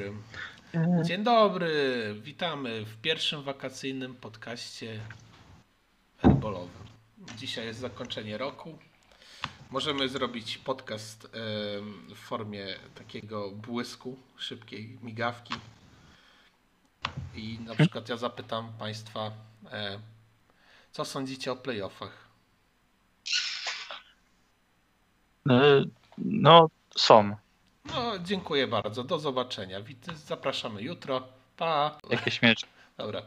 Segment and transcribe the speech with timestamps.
[0.00, 1.04] dobry.
[1.04, 2.14] Dzień dobry.
[2.22, 5.00] Witamy w pierwszym wakacyjnym podcaście
[6.18, 6.86] herbolowym.
[7.36, 8.78] Dzisiaj jest zakończenie roku.
[9.70, 11.28] Możemy zrobić podcast
[12.14, 15.54] w formie takiego błysku, szybkiej migawki.
[17.34, 19.30] I na przykład ja zapytam Państwa,
[20.92, 22.28] co sądzicie o playoffach?
[25.50, 25.84] E,
[26.18, 27.36] No, są.
[27.84, 29.04] No, dziękuję bardzo.
[29.04, 29.80] Do zobaczenia.
[29.82, 31.28] Wit- Zapraszamy jutro.
[31.56, 31.98] Pa.
[32.10, 32.66] Jakieś miecze.
[32.98, 33.22] Dobra.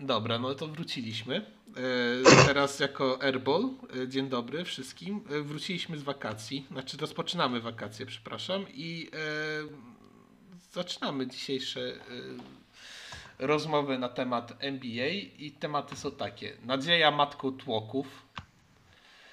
[0.00, 1.36] Dobra, no to wróciliśmy.
[1.36, 3.70] E, Teraz jako Airball.
[4.04, 5.24] E, Dzień dobry wszystkim.
[5.30, 6.66] E, Wróciliśmy z wakacji.
[6.70, 8.66] Znaczy rozpoczynamy wakacje, przepraszam.
[8.68, 9.18] I e,
[10.72, 11.96] zaczynamy dzisiejsze e,
[13.46, 15.06] rozmowy na temat NBA.
[15.38, 16.56] I tematy są takie.
[16.62, 18.06] Nadzieja matką tłoków.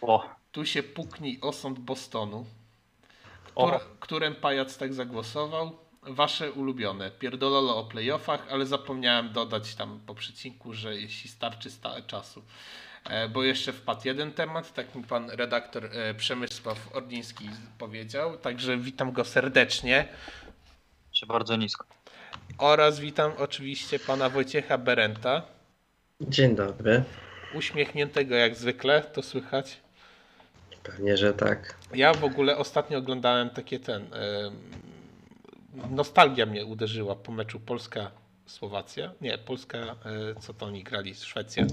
[0.01, 2.45] O, Tu się puknij osąd Bostonu.
[3.99, 5.77] Którym pajac tak zagłosował?
[6.03, 7.11] Wasze ulubione.
[7.11, 12.43] Pierdololo o playoffach, ale zapomniałem dodać tam po przecinku, że jeśli starczy sta- czasu.
[13.03, 18.37] E, bo jeszcze wpadł jeden temat, tak mi pan redaktor e, Przemysław Ordiński powiedział.
[18.37, 20.07] Także witam go serdecznie.
[21.11, 21.85] się bardzo nisko.
[22.57, 25.41] Oraz witam oczywiście pana Wojciecha Berenta.
[26.21, 27.03] Dzień dobry.
[27.53, 29.84] Uśmiechniętego jak zwykle, to słychać.
[30.85, 31.75] Pewnie, że tak.
[31.93, 34.07] Ja w ogóle ostatnio oglądałem takie ten.
[35.89, 39.11] nostalgia mnie uderzyła po meczu Polska-Słowacja.
[39.21, 39.95] Nie, Polska, e,
[40.39, 41.15] co to oni grali?
[41.15, 41.65] Szwecja.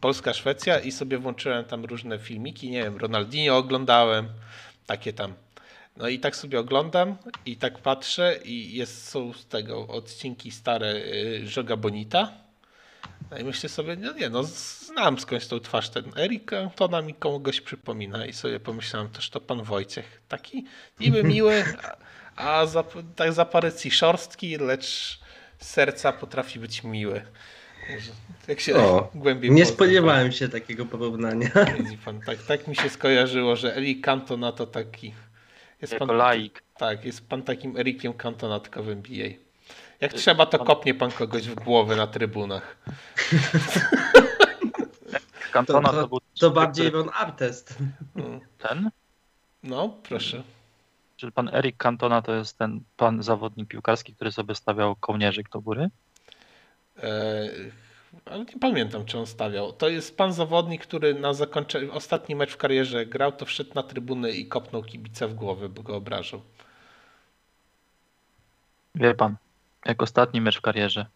[0.00, 2.70] Polska-Szwecja i sobie włączyłem tam różne filmiki.
[2.70, 4.28] Nie wiem, Ronaldinho oglądałem,
[4.86, 5.34] takie tam.
[5.96, 10.94] No i tak sobie oglądam i tak patrzę i jest, są z tego odcinki stare
[10.94, 12.32] y, Żoga Bonita.
[13.30, 14.42] No i myślę sobie, no nie, no
[14.94, 19.40] znam skądś tą twarz ten Erik Cantona mi kogoś przypomina i sobie pomyślałem, też to
[19.40, 20.20] pan Wojciech.
[20.28, 20.64] Taki
[21.00, 21.64] niby miły,
[22.36, 22.84] a, a za,
[23.16, 25.18] tak za parę szorstki, lecz
[25.58, 27.22] z serca potrafi być miły.
[28.48, 31.50] Jak się O, głębiej Nie poznam, spodziewałem się takiego porównania.
[31.54, 35.14] to pan, tak, tak mi się skojarzyło, że Erik Cantona to taki.
[35.82, 36.62] Jest Jako pan, laik.
[36.76, 39.28] tak, jest pan takim Erikiem Cantona tylko w NBA.
[40.00, 42.76] Jak trzeba, to kopnie pan kogoś w głowę na trybunach.
[45.54, 47.78] To, Kantona to, to, był to bardziej Ron Artest.
[48.16, 48.40] Mm.
[48.58, 48.90] ten?
[49.62, 50.42] No, proszę.
[51.16, 55.60] Czy pan Erik Cantona to jest ten pan zawodnik piłkarski, który sobie stawiał kołnierzyk do
[55.60, 55.90] góry?
[57.02, 57.48] E,
[58.24, 59.72] ale nie pamiętam, czy on stawiał.
[59.72, 63.82] To jest pan zawodnik, który na zakończenie, ostatni mecz w karierze grał, to wszedł na
[63.82, 66.40] trybuny i kopnął kibica w głowę, bo go obrażał.
[68.94, 69.36] Wie pan,
[69.84, 71.06] jak ostatni mecz w karierze.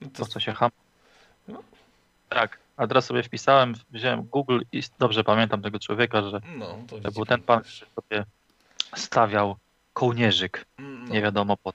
[0.00, 0.70] No To to, co się ham.
[1.48, 1.62] No.
[2.28, 6.98] Tak, a teraz sobie wpisałem, wziąłem Google i dobrze pamiętam tego człowieka, że no, to,
[6.98, 8.24] to był ten pan, który sobie
[8.96, 9.56] stawiał
[9.92, 10.64] kołnierzyk.
[10.78, 11.72] No, Nie wiadomo po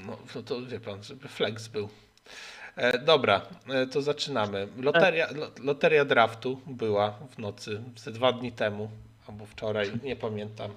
[0.00, 1.88] no, no to wie pan, żeby flex był.
[2.76, 4.68] E, dobra, e, to zaczynamy.
[4.76, 8.90] Loteria, lo, loteria draftu była w nocy, ze dwa dni temu,
[9.28, 10.70] albo wczoraj, nie pamiętam.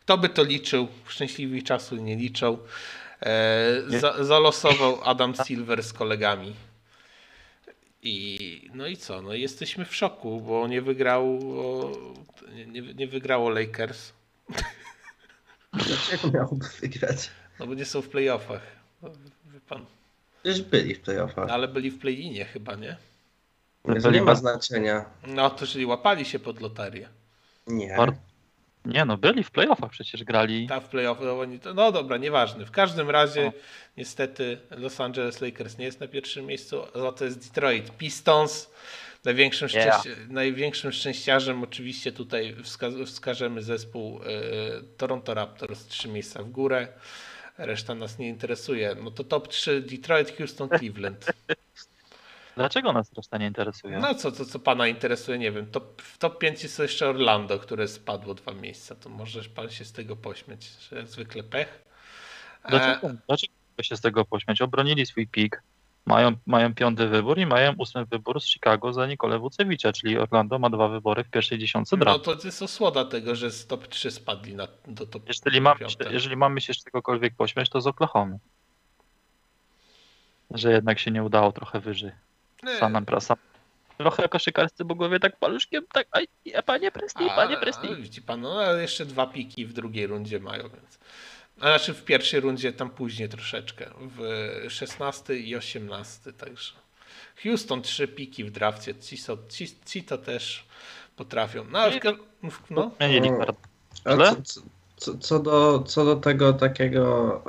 [0.00, 0.88] Kto by to liczył?
[1.06, 2.58] Szczęśliwi czasu nie liczą.
[3.22, 6.54] E, za, zalosował Adam Silver z kolegami.
[8.02, 9.22] I no i co?
[9.22, 11.38] No jesteśmy w szoku, bo nie wygrało,
[12.54, 14.12] nie, nie, nie wygrało Lakers.
[15.72, 17.30] Dlaczego miałby wygrać?
[17.58, 18.62] No bo nie są w playoffach.
[19.02, 19.10] No,
[19.52, 19.86] wie pan.
[20.42, 21.50] Przecież byli w playoffach.
[21.50, 22.96] Ale byli w play-inie chyba, nie?
[24.02, 25.04] To nie ma znaczenia.
[25.26, 27.08] No to czyli łapali się pod loterię.
[27.66, 27.96] Nie.
[28.84, 30.66] Nie no, byli w playoffach przecież grali.
[30.68, 31.24] Ta w playoffach,
[31.64, 32.64] no, no dobra, nieważne.
[32.66, 33.52] W każdym razie No.
[33.96, 38.70] niestety Los Angeles Lakers nie jest na pierwszym miejscu, za to jest Detroit Pistons.
[39.24, 40.00] Największym, Yeah.
[40.02, 44.26] szczęści- największym szczęściarzem oczywiście tutaj wska- wskażemy zespół e,
[44.96, 46.88] Toronto Raptors, trzy miejsca w górę.
[47.58, 48.96] Reszta nas nie interesuje.
[49.04, 51.26] No to top 3 Detroit, Houston, Cleveland.
[52.56, 53.98] Dlaczego nas reszta nie interesuje?
[53.98, 55.66] No co, co, co pana interesuje, nie wiem.
[55.66, 58.94] Top, w top 5 jest jeszcze Orlando, które spadło dwa miejsca.
[58.94, 61.82] To możesz pan się z tego pośmiać, że jak zwykle pech.
[62.64, 63.52] E, Dlaczego, dlaczego
[63.82, 64.60] się z tego pośmiać?
[64.62, 65.62] Obronili swój pik,
[66.06, 70.58] mają, mają piąty wybór i mają ósmy wybór z Chicago za Nikolę Wucewicza, czyli Orlando
[70.58, 72.36] ma dwa wybory w pierwszej dziesiątce no draftu.
[72.36, 75.96] to jest osłoda tego, że z top 3 spadli na, do top Jeżeli mamy, się,
[76.10, 78.38] jeżeli mamy się z czegokolwiek pośmiać, to z Oklahomy.
[80.50, 82.12] Że jednak się nie udało trochę wyżej.
[82.62, 82.76] Nie.
[82.78, 83.36] Sam, sam,
[83.98, 86.28] trochę koszykarscy bogowie tak paluszkiem, tak, aj,
[86.66, 87.88] panie Presti, panie Presti.
[87.92, 90.98] A, widzi pan, no ale jeszcze dwa piki w drugiej rundzie mają, więc.
[91.60, 93.90] A znaczy w pierwszej rundzie tam później troszeczkę.
[94.00, 94.20] W
[94.68, 96.72] 16 i 18 także.
[97.42, 98.94] Houston trzy piki w drafcie.
[98.94, 100.64] Ci, so, ci, ci to też
[101.16, 101.64] potrafią.
[101.64, 102.12] No, ale no.
[102.70, 102.90] No.
[103.38, 103.54] kart-
[104.04, 104.36] A Źle?
[104.36, 104.60] co, co,
[105.02, 107.40] co, co, do, co do tego takiego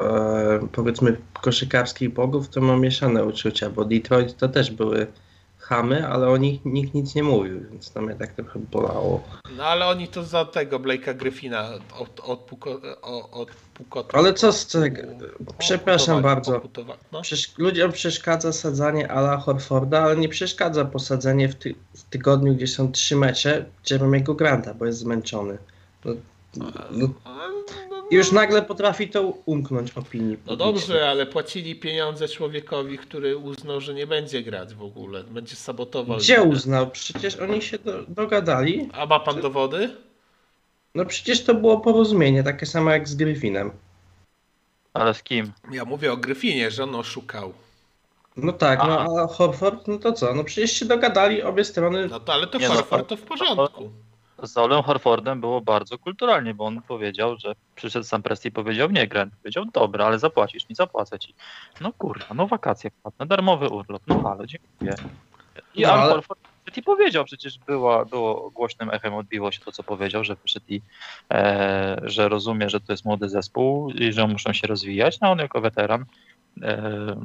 [0.64, 5.08] e, powiedzmy koszykarskich bogów, to mam mieszane uczucia, bo Detroit to też były
[5.58, 9.24] chamy, ale o nich nikt nic nie mówił, więc to mnie tak trochę bolało.
[9.58, 11.70] No ale oni to za tego Blake'a Griffina
[12.00, 12.82] od, odpuko.
[14.14, 15.02] Ale co z tego?
[15.58, 16.62] Przepraszam bardzo.
[17.12, 17.22] No.
[17.22, 22.68] Przecież ludziom przeszkadza sadzanie ala Horforda, ale nie przeszkadza posadzenie w, ty w tygodniu, gdzie
[22.68, 25.58] są trzy mecze Jeremiego Granta, bo jest zmęczony.
[26.06, 26.14] No,
[26.56, 27.10] no,
[28.12, 30.38] i już nagle potrafi to umknąć opinii.
[30.48, 35.24] no dobrze, ale płacili pieniądze człowiekowi, który uznał, że nie będzie grać w ogóle.
[35.24, 36.18] Będzie sabotował.
[36.18, 36.50] Gdzie ligę.
[36.50, 36.90] uznał?
[36.90, 38.90] Przecież oni się do, dogadali.
[38.94, 39.96] A ma pan dowody?
[40.96, 43.72] No przecież to było porozumienie, takie samo jak z Griffinem.
[44.94, 45.52] Ale z kim?
[45.72, 47.54] Ja mówię o Gryfinie, że on oszukał.
[48.38, 50.36] No tak, no a Horford, no to co?
[50.36, 52.08] No przecież się dogadali obie strony.
[52.08, 53.90] No to ale to Nie, no, Horford to w porządku.
[54.44, 58.92] Z Olem Horfordem było bardzo kulturalnie, bo on powiedział, że przyszedł sam Presti i powiedział,
[58.92, 59.34] nie Grant.
[59.36, 61.34] Powiedział, dobra, ale zapłacisz mi, zapłacę ci.
[61.81, 64.95] No kurwa, no wakacje płatne, darmowy urlop, no halo, dziękuję.
[65.75, 66.40] I No, Al ale- Horford
[66.78, 70.81] i powiedział, przecież była, było głośnym echem odbiło się to, co powiedział, że wyszedł i
[71.34, 75.39] e, że rozumie, że to jest młody zespół i że muszą się rozwijać, no on
[75.39, 76.06] jako weteran
[76.62, 77.16] e,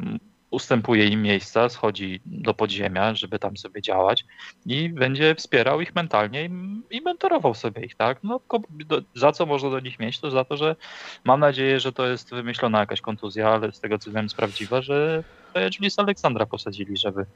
[0.50, 4.24] ustępuje im miejsca, schodzi do podziemia, żeby tam sobie działać
[4.66, 6.50] i będzie wspierał ich mentalnie i,
[6.90, 8.18] i mentorował sobie ich, tak?
[8.24, 8.40] No,
[8.70, 10.20] do, za co można do nich mieć?
[10.20, 10.76] To za to, że
[11.24, 14.82] mam nadzieję, że to jest wymyślona jakaś kontuzja, ale z tego co wiem jest prawdziwa,
[14.82, 15.24] że
[15.72, 17.26] czyli z Aleksandra posadzili, żeby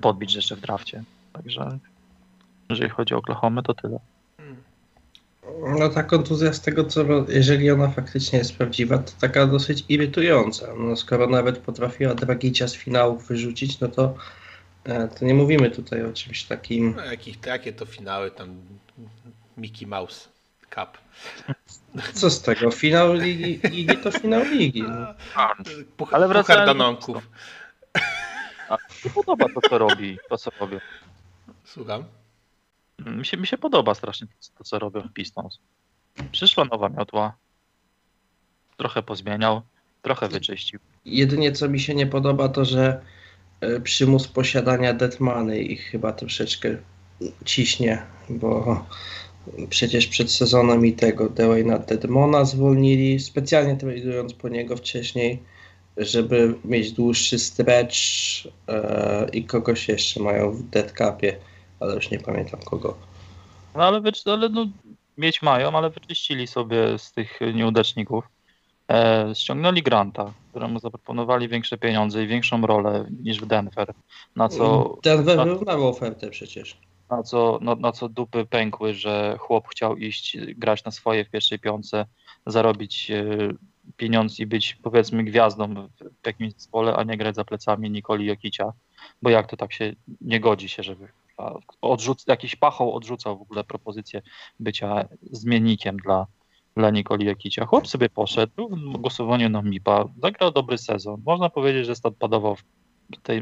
[0.00, 1.04] podbić jeszcze w drafcie.
[1.32, 1.78] Także
[2.70, 3.98] jeżeli chodzi o Oklahoma, to tyle.
[5.78, 10.66] No ta kontuzja z tego co, jeżeli ona faktycznie jest prawdziwa, to taka dosyć irytująca.
[10.78, 14.14] No skoro nawet potrafiła Dragicia z finałów wyrzucić, no to,
[14.84, 16.94] e, to nie mówimy tutaj o czymś takim.
[16.96, 18.56] No, jakich, jakie to finały tam
[19.56, 20.28] Mickey Mouse
[20.74, 20.98] Cup.
[22.12, 22.70] Co z tego?
[22.70, 24.82] Finał ligi, ligi to finał ligi.
[24.82, 25.14] No.
[25.96, 27.30] Puch, Ale wracając do danonków.
[28.68, 30.78] A mi się podoba to, co robi, to co robią.
[31.64, 32.04] Słucham.
[33.06, 34.26] Mi się, mi się podoba strasznie
[34.58, 35.58] to, co robią w Pistons.
[36.32, 37.36] Przyszła nowa miotła,
[38.76, 39.62] trochę pozmieniał,
[40.02, 40.80] trochę wyczyścił.
[41.04, 43.00] Jedynie co mi się nie podoba, to że
[43.60, 46.76] e, przymus posiadania Deadmany ich chyba troszeczkę
[47.44, 48.84] ciśnie, bo
[49.70, 55.42] przecież przed sezonem i tego Dwayna Deadmona zwolnili, specjalnie tradując po niego wcześniej,
[55.96, 57.96] żeby mieć dłuższy stretch
[58.68, 61.36] e, i kogoś jeszcze mają w deadcapie,
[61.80, 62.96] ale już nie pamiętam kogo.
[63.74, 64.66] No ale, wycz- ale no,
[65.18, 68.24] mieć mają, ale wyczyścili sobie z tych nieudaczników.
[68.90, 73.94] E, ściągnęli Granta, któremu zaproponowali większe pieniądze i większą rolę niż w Denver,
[74.36, 76.76] na co, Denver na- wyrównał ofertę przecież.
[77.10, 81.30] na co, no, na co dupy pękły, że chłop chciał iść grać na swoje w
[81.30, 82.06] pierwszej piątce,
[82.46, 83.24] zarobić e,
[83.96, 85.74] pieniądz i być powiedzmy gwiazdą
[86.22, 88.72] w jakimś zespole, a nie grać za plecami Nikoli Jokicia,
[89.22, 91.08] bo jak to tak się nie godzi się, żeby
[91.80, 94.22] odrzuc, jakiś pachoł odrzucał w ogóle propozycję
[94.60, 96.26] bycia zmiennikiem dla,
[96.76, 97.66] dla Nikoli Jokicia.
[97.66, 101.22] Chłop sobie poszedł w głosowaniu na MIPA, zagrał dobry sezon.
[101.26, 102.64] Można powiedzieć, że statpadował w,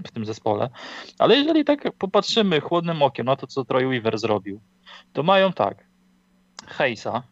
[0.05, 0.71] w tym zespole,
[1.19, 4.61] ale jeżeli tak popatrzymy chłodnym okiem na to, co Troy Weaver zrobił,
[5.13, 5.87] to mają tak,
[6.67, 7.23] Hejsa,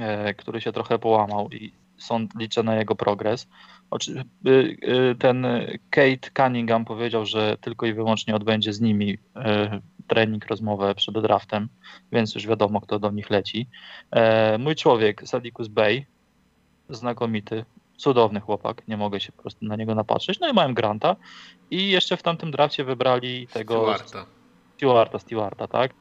[0.00, 3.48] e, który się trochę połamał i są, liczę na jego progres.
[4.46, 4.76] Y,
[5.10, 5.46] y, ten
[5.90, 9.18] Kate Cunningham powiedział, że tylko i wyłącznie odbędzie z nimi y,
[10.08, 11.68] trening, rozmowę przed draftem,
[12.12, 13.68] więc już wiadomo, kto do nich leci.
[14.10, 16.06] E, mój człowiek, Sadikus Bey,
[16.90, 17.64] znakomity,
[17.96, 20.40] cudowny chłopak, nie mogę się po prostu na niego napatrzeć.
[20.40, 21.16] No i mają Granta
[21.70, 24.26] i jeszcze w tamtym drafcie wybrali tego Stewarta.
[24.76, 25.94] Stewarta, Stewarta, tak?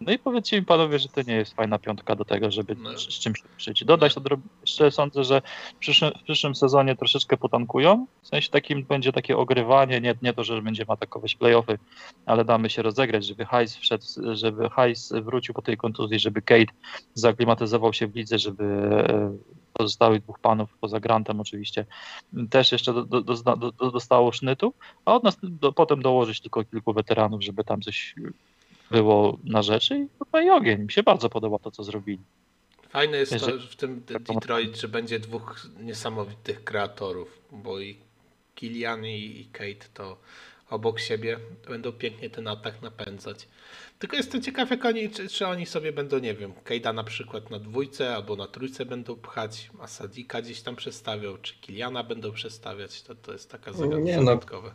[0.00, 2.98] No i powiedzcie mi panowie, że to nie jest fajna piątka do tego, żeby No.
[2.98, 3.84] z, czymś ruszyć.
[3.84, 4.20] Dodać to
[4.60, 5.42] jeszcze sądzę, że
[5.74, 8.06] w przyszłym, w przyszłym sezonie troszeczkę potankują.
[8.22, 11.78] W sensie takim będzie takie ogrywanie, nie, nie to, że będziemy atakować playoffy,
[12.26, 16.72] ale damy się rozegrać, żeby Hajs wszedł, żeby Hajs wrócił po tej kontuzji, żeby Kate
[17.14, 19.36] zaklimatyzował się w lidze, żeby e,
[19.72, 21.86] pozostałych dwóch panów, poza Grantem oczywiście,
[22.50, 24.74] też jeszcze do, do, do, do, dostało sznytu,
[25.04, 25.38] a od nas
[25.74, 28.14] potem dołożyć tylko kilku weteranów, żeby tam coś
[28.90, 30.82] było na rzeczy i chyba i ogień.
[30.82, 32.22] Mi się bardzo podoba to, co zrobili.
[32.88, 37.96] Fajne jest to w tym Detroit, że będzie dwóch niesamowitych kreatorów, bo i
[38.54, 40.18] Kilian i Kate to
[40.70, 41.38] obok siebie
[41.68, 43.48] będą pięknie ten atak napędzać.
[43.98, 47.50] Tylko jestem ciekaw, jak oni, czy, czy oni sobie będą, nie wiem, Kate'a na przykład
[47.50, 52.32] na dwójce albo na trójce będą pchać, a Sadika gdzieś tam przestawią, czy Kiliana będą
[52.32, 54.56] przestawiać, to, to jest taka Nie, zagadka.
[54.56, 54.70] no.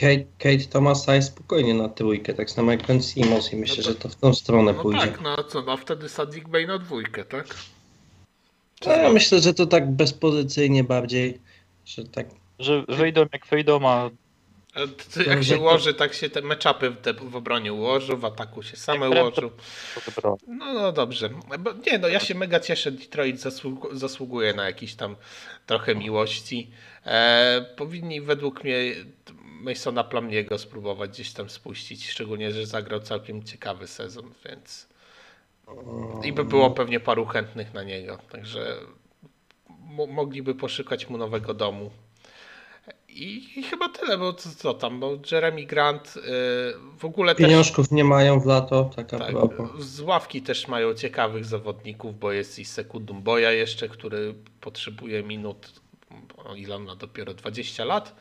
[0.00, 3.88] Kate, Kate Thomas spokojnie na trójkę, tak samo jak Ben Simmons i myślę, No to-
[3.88, 5.00] że to w tą stronę No pójdzie.
[5.00, 7.46] tak, no co, no wtedy Sadik Bay na dwójkę, tak?
[8.86, 11.38] No, ja myślę, że to tak bezpozycyjnie bardziej,
[11.86, 12.26] że tak
[12.58, 14.10] Że wyjdą jak wyjdą, a
[14.74, 14.80] A
[15.14, 16.96] t- Jak się ułoży, tak się te meczapy w,
[17.30, 19.50] w obronie ułożą, w ataku się same ułożą.
[20.22, 20.36] to.
[20.48, 21.30] No, no dobrze.
[21.58, 22.92] Bo, nie, no ja się mega cieszę.
[22.92, 25.16] Detroit zasług- zasługuje na jakiś tam
[25.66, 26.70] trochę miłości.
[27.06, 28.94] E, powinni według mnie
[29.60, 34.88] Masona Plumniego spróbować gdzieś tam spuścić, szczególnie, że zagrał całkiem ciekawy sezon, więc
[36.24, 38.76] i by było pewnie paru chętnych na niego, także
[39.68, 41.90] mo- mogliby poszukać mu nowego domu.
[43.08, 46.20] I, I chyba tyle, bo co, co tam, bo Jeremy Grant y,
[46.98, 47.46] w ogóle też...
[47.46, 49.34] pieniążków nie mają w lato, taka Tak,
[49.78, 55.72] z ławki też mają ciekawych zawodników, bo jest i Sekundum Boja jeszcze, który potrzebuje minut,
[56.56, 58.16] ile on ma dopiero 20 lat,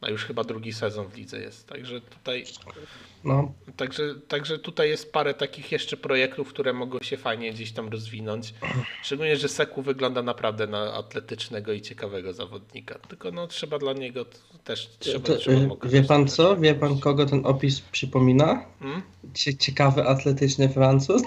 [0.00, 2.44] a już chyba drugi sezon w lidze jest, także tutaj,
[3.24, 7.88] No, także, także tutaj jest parę takich jeszcze projektów, które mogą się fajnie gdzieś tam
[7.88, 8.54] rozwinąć,
[9.02, 14.24] szczególnie, że Seku wygląda naprawdę na atletycznego i ciekawego zawodnika, tylko no trzeba dla niego
[14.64, 16.56] też, trzeba, to, trzeba y, wie pan co?
[16.56, 18.64] Wie pan kogo ten opis przypomina?
[18.80, 19.02] Hmm?
[19.34, 21.22] Cie- Ciekawy atletyczny Francuz?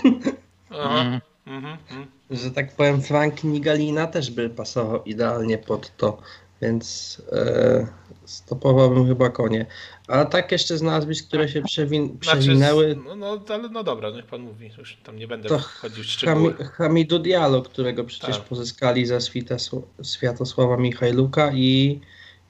[0.69, 1.21] Aha.
[1.47, 2.07] Mhm, mhm.
[2.29, 6.21] że tak powiem, Frank Nigalina też by pasował idealnie pod to,
[6.61, 7.87] więc e,
[8.25, 9.65] stopowałbym chyba konie.
[10.07, 14.09] A tak jeszcze z nazwisk, które się przewin- przewinęły, Znaczy, no, no, ale no dobra,
[14.09, 16.53] niech pan mówi, już tam nie będę wchodził w Hami- szczegóły.
[16.53, 18.45] Hamidu Diallo, którego przecież Tak.
[18.45, 21.99] pozyskali Światosł- Światosława Michajluka i,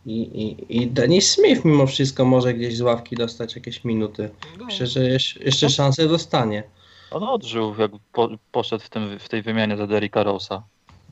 [0.05, 4.29] i, i, i Denis Smith mimo wszystko może gdzieś z ławki dostać jakieś minuty.
[4.59, 5.03] No, Myślę, że
[5.39, 6.63] jeszcze szansę dostanie.
[7.11, 10.63] On odżył, jak po, poszedł w, tym, w tej wymianie za Derricka Rosa.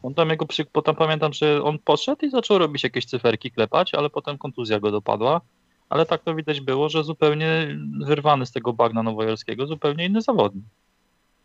[0.06, 3.94] On tam jego przy, potem pamiętam, że on poszedł i zaczął robić jakieś cyferki, klepać,
[3.94, 5.42] ale potem kontuzja go dopadła.
[5.90, 10.66] Ale tak to widać było, że zupełnie wyrwany z tego bagna nowojorskiego, zupełnie inny zawodnik.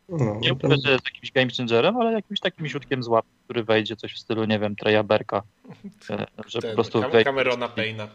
[0.08, 3.26] No, Nie to- mówię, że jest jakimś game changerem, ale jakimś takim ziutkiem z łap,
[3.44, 5.42] który wejdzie coś w stylu, nie wiem, Treya Berka.
[6.10, 7.24] E, Że po prostu Cam- wejdzie.
[7.24, 8.08] Camerona Payna.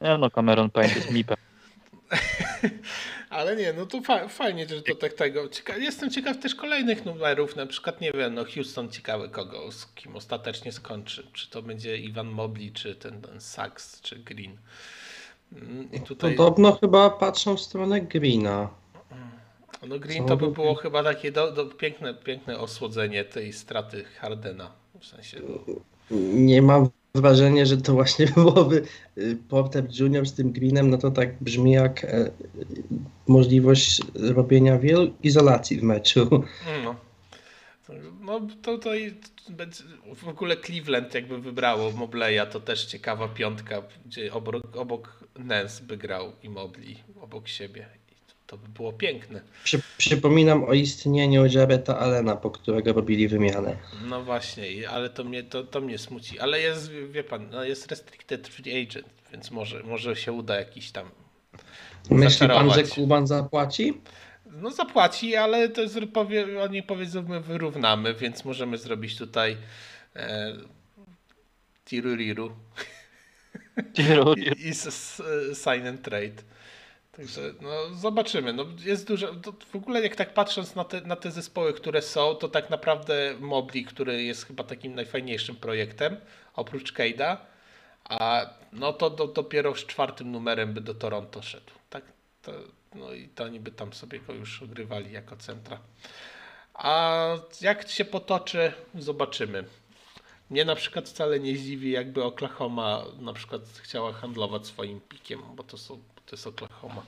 [0.00, 1.36] Nie no, Cameron Payne jest mipem.
[3.30, 5.48] Ale nie, no to fa- fajnie, że to tak tego.
[5.48, 9.86] Cieka- jestem ciekaw też kolejnych numerów, na przykład nie wiem, no Houston ciekawy kogo, z
[9.86, 11.26] kim ostatecznie skończy.
[11.32, 14.56] Czy to będzie Ivan Mobley, czy ten, ten Sachs, czy Green.
[15.52, 18.68] Mm, I tutaj, Podobno chyba patrzą w stronę Greena.
[19.88, 24.70] no Green to by było chyba takie do, do, piękne, piękne osłodzenie tej straty Hardena.
[25.00, 25.40] W sensie,
[26.10, 28.82] Nie mam wrażenia, że to właśnie byłoby
[29.18, 32.30] y, Porter Junior z tym Greenem, no to tak brzmi jak e,
[33.26, 36.44] możliwość robienia wielu izolacji w meczu.
[36.84, 36.96] No.
[38.20, 38.90] No to, to
[40.14, 45.96] w ogóle Cleveland jakby wybrało Mobleya, to też ciekawa piątka, gdzie obok, obok Nance by
[45.96, 47.86] grał i Mobley obok siebie.
[48.46, 49.40] To, by było piękne.
[49.64, 53.76] Przy, przypominam o istnieniu Jareta Allena, po którego robili wymianę.
[54.08, 56.38] No właśnie, ale to mnie, to, to mnie smuci.
[56.38, 60.90] Ale jest, wie pan, no jest restricted free agent, więc może, może się uda jakiś
[60.90, 61.10] tam
[62.10, 62.82] Myśli pan, że.
[62.82, 64.00] Kuban zapłaci?
[64.52, 69.56] No zapłaci, ale to jest, powie, oni powiedzą, my wyrównamy, więc możemy zrobić tutaj
[70.16, 70.52] e,
[71.84, 72.52] tiruriru.
[74.36, 75.22] i, i s, s,
[75.64, 76.42] sign and trade.
[77.16, 78.52] Także no, zobaczymy.
[78.52, 79.26] No, jest dużo.
[79.72, 83.34] W ogóle jak tak patrząc na te, na te zespoły, które są, to tak naprawdę
[83.40, 86.16] Mobley, który jest chyba takim najfajniejszym projektem,
[86.54, 87.36] oprócz Cade'a,
[88.04, 91.72] a no to do, dopiero z czwartym numerem by do Toronto szedł.
[91.90, 92.04] Tak,
[92.42, 92.52] to,
[92.94, 95.78] no i to oni by tam sobie go już ogrywali jako centra.
[96.74, 97.26] A
[97.60, 99.64] jak się potoczy, zobaczymy.
[100.50, 105.62] Mnie na przykład wcale nie zdziwi, jakby Oklahoma na przykład chciała handlować swoim pikiem, bo
[105.62, 107.02] to, są, to jest Oklahoma.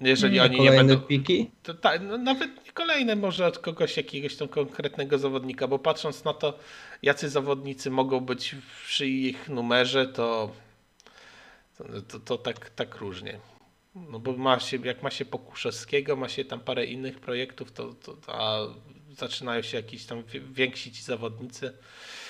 [0.00, 1.00] Jeżeli oni nie będą.
[1.00, 1.50] piki?
[1.62, 6.34] To, tak, no, nawet kolejne, może od kogoś jakiegoś tam konkretnego zawodnika, bo patrząc na
[6.34, 6.58] to,
[7.02, 8.54] jacy zawodnicy mogą być
[8.86, 10.50] przy ich numerze, to,
[12.08, 13.40] to, to, tak, tak różnie.
[13.94, 17.94] No bo ma się, jak ma się Pokuszewskiego, ma się tam parę innych projektów, to,
[17.94, 18.58] to, a
[19.10, 21.72] zaczynają się jakieś tam wi- więksi ci zawodnicy.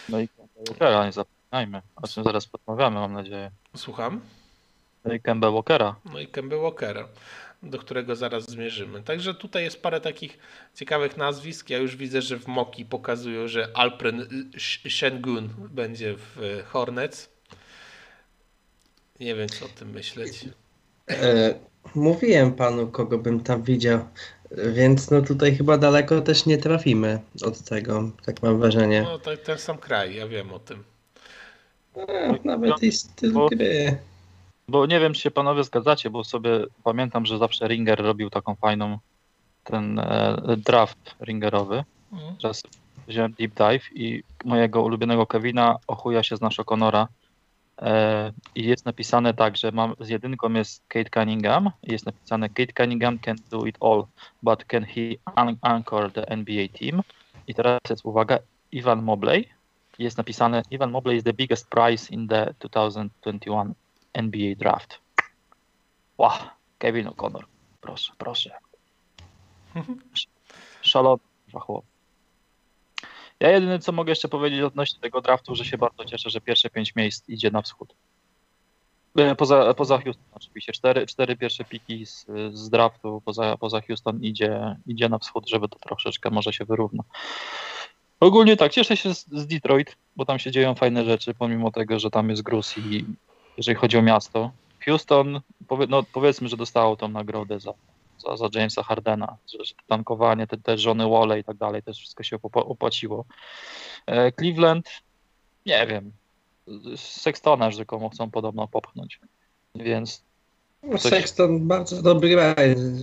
[0.09, 0.29] No i
[0.69, 3.51] Walkera nie zapominajmy, o czym zaraz porozmawiamy, mam nadzieję.
[3.77, 4.21] Słucham?
[5.07, 5.97] No i Kemba Walkera.
[6.13, 7.09] No i Kemba Walkera,
[7.63, 9.03] do którego zaraz zmierzymy.
[9.03, 10.39] Także tutaj jest parę takich
[10.75, 11.71] ciekawych nazwisk.
[11.71, 17.29] Ja już widzę, że w Moki pokazują, że Alpren Sh- Shengun będzie w Hornets.
[19.21, 20.45] Nie wiem, co o tym myśleć.
[21.11, 21.55] E,
[21.95, 24.09] mówiłem panu, kogo bym tam widział,
[24.51, 29.03] więc no tutaj chyba daleko też nie trafimy od tego, tak mam wrażenie.
[29.03, 30.85] No, to, ten sam kraj, ja wiem o tym.
[31.97, 33.97] E, nawet i styl Bo- gry.
[34.68, 36.50] Bo nie wiem, czy się panowie zgadzacie, bo sobie
[36.85, 38.99] pamiętam, że zawsze Ringer robił taką fajną
[39.64, 41.85] ten e, draft ringerowy.
[42.12, 42.37] Mhm.
[42.42, 42.62] Teraz
[43.08, 47.08] wziąłem deep dive i mojego ulubionego Kevina ochuja się z naszego Conora.
[47.82, 52.49] E, I jest napisane tak, że mam, z jedynką jest Kate Cunningham i jest napisane
[52.49, 54.04] Kate Cunningham can do it all,
[54.42, 55.00] but can he
[55.37, 57.02] un- anchor the NBA team?
[57.49, 58.38] I teraz jest uwaga,
[58.73, 59.49] Ivan Mobley.
[59.99, 63.75] Jest napisane Ivan Mobley is the biggest prize in the 2021
[64.16, 64.99] NBA draft.
[66.18, 66.32] Wow,
[66.78, 67.44] Kevin O'Connor.
[67.80, 68.50] Proszę, proszę.
[70.82, 71.20] Szalony
[71.52, 71.85] chłop.
[73.40, 76.70] Ja jedyne co mogę jeszcze powiedzieć odnośnie tego draftu, że się bardzo cieszę, że pierwsze
[76.70, 77.94] pięć miejsc idzie na wschód.
[79.16, 80.73] E, Poza, poza Houston oczywiście.
[80.73, 85.68] Cztery, cztery pierwsze piki z, z draftu poza, poza Houston idzie, idzie na wschód, żeby
[85.68, 87.02] to troszeczkę może się wyrówna.
[88.20, 91.99] Ogólnie tak, cieszę się z, z Detroit, bo tam się dzieją fajne rzeczy, pomimo tego,
[91.99, 93.04] że tam jest gruz i
[93.57, 94.51] jeżeli chodzi o miasto.
[94.85, 97.73] Houston, powie, no powiedzmy, że dostało tą nagrodę za,
[98.19, 101.99] za, za Jamesa Hardena, że, że tankowanie, te, te żony Wall i tak dalej, też
[101.99, 103.25] wszystko się opłaciło.
[104.07, 104.91] E, Cleveland,
[105.67, 106.13] nie wiem,
[106.97, 109.21] Sextona rzekomo chcą podobno popchnąć,
[109.75, 110.25] więc
[110.83, 112.55] No, Coś- Sexton bardzo dobry gra,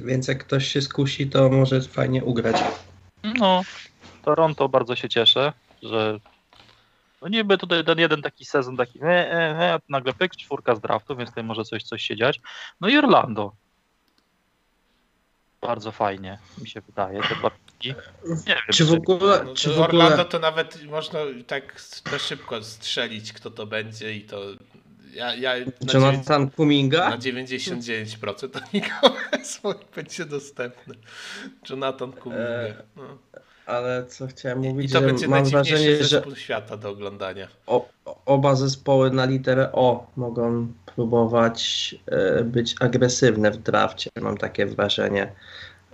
[0.05, 2.55] więc jak ktoś się skusi, to może fajnie ugrać.
[3.23, 3.61] no,
[4.23, 6.19] Toronto bardzo się cieszę, że
[7.23, 10.79] no niby tutaj ten jeden taki sezon taki e, e, e, nagle pyk, czwórka z
[10.81, 12.41] draftu, więc tutaj może coś, coś się dziać.
[12.81, 13.51] No i Orlando.
[15.61, 17.87] Bardzo fajnie, mi się wydaje, te barwki.
[17.87, 17.95] Nie
[18.47, 22.19] wiem, Czy w ogóle, No czy to w ogóle Orlando to nawet można tak na
[22.19, 24.41] szybko strzelić, kto to będzie i to
[25.13, 27.09] ja, ja na, Jonathan dziewię- Kuminga?
[27.09, 30.95] na 99% to nikogo będzie dostępny.
[31.69, 32.43] Jonathan Kuminga.
[32.43, 33.17] E, No.
[33.65, 37.47] Ale co chciałem I mówić, to że będzie mam wrażenie, że zespół świata do oglądania.
[37.67, 37.89] o,
[38.25, 44.09] oba zespoły na literę O mogą próbować e, być agresywne w drafcie.
[44.21, 45.31] Mam takie wrażenie,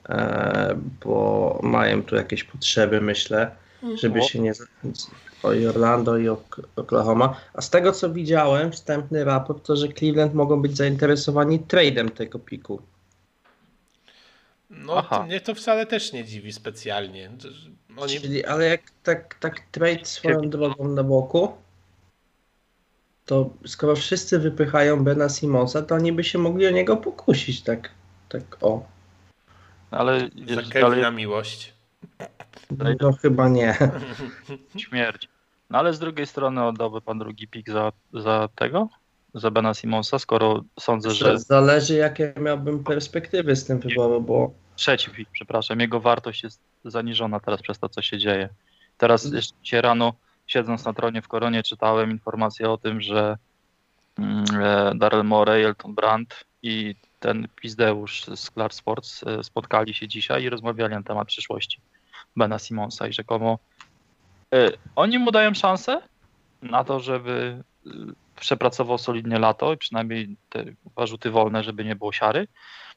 [0.09, 3.51] e, bo mają tu jakieś potrzeby, myślę,
[3.95, 4.23] żeby O.
[4.23, 4.53] się nie.
[5.43, 7.35] O i Orlando i Ok- Oklahoma.
[7.53, 12.39] A z tego co widziałem, wstępny raport to, że Cleveland mogą być zainteresowani tradem tego
[12.39, 12.81] piku.
[14.69, 15.17] No Aha.
[15.17, 17.31] to mnie to wcale też nie dziwi specjalnie.
[17.97, 21.53] Oni, Czyli, ale jak tak, tak trade swoją drogą na boku,
[23.25, 27.89] to skoro wszyscy wypychają Bena Simonsa, to oni by się mogli o niego pokusić, tak,
[28.29, 28.83] tak o.
[29.91, 30.27] ale, za
[30.57, 31.73] ale Kevina miłość.
[32.99, 33.77] No chyba nie.
[34.77, 35.29] śmierć.
[35.69, 38.89] No ale z drugiej strony oddałby pan drugi pik za, za tego?
[39.33, 45.11] Za Bena Simonsa, skoro sądzę, że Zależy jakie miałbym perspektywy z tym wyboru, bo trzeci
[45.11, 48.49] pik, przepraszam, jego wartość jest zaniżona teraz przez to, co się dzieje.
[48.97, 50.13] Teraz jeszcze dzisiaj rano,
[50.47, 53.37] siedząc na tronie w Koronie, czytałem informację o tym, że
[54.19, 60.07] mm, e, Daryl Morey, Elton Brand i ten Pizdeusz z Clark Sports e, spotkali się
[60.07, 61.81] dzisiaj i rozmawiali na temat przyszłości
[62.35, 63.59] Bena Simonsa i rzekomo
[64.53, 66.01] e, oni mu dają szansę
[66.61, 67.63] na to, żeby
[68.39, 72.47] przepracował solidnie lato i przynajmniej te warzuty wolne, żeby nie było siary.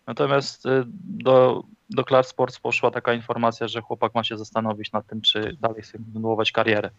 [0.06, 5.06] Natomiast e, do, do Clark Sports poszła taka informacja, że chłopak ma się zastanowić nad
[5.06, 6.90] tym, czy dalej chce kontynuować karierę.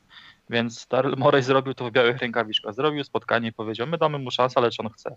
[0.50, 2.74] Więc Daryl Morey zrobił to w białych rękawiczkach.
[2.74, 5.16] Zrobił spotkanie i powiedział, my damy mu szansę, ale czy on chce.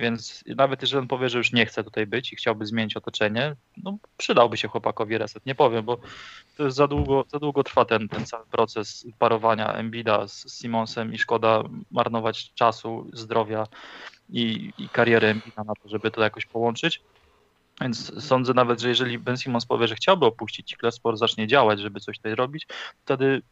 [0.00, 3.56] Więc nawet jeżeli on powie, że już nie chce tutaj być i chciałby zmienić otoczenie,
[3.76, 5.46] no przydałby się chłopakowi reset.
[5.46, 5.98] Nie powiem, bo
[6.56, 11.14] to jest za długo, za długo trwa ten, ten cały proces parowania Embida z Simonsem
[11.14, 13.66] i szkoda marnować czasu, zdrowia
[14.30, 17.02] i, i karierę Embida na to, żeby to jakoś połączyć.
[17.80, 22.00] Więc sądzę nawet, że jeżeli Ben Simmons powie, że chciałby opuścić Sport zacznie działać, żeby
[22.00, 22.66] coś tutaj robić,
[23.04, 23.42] wtedy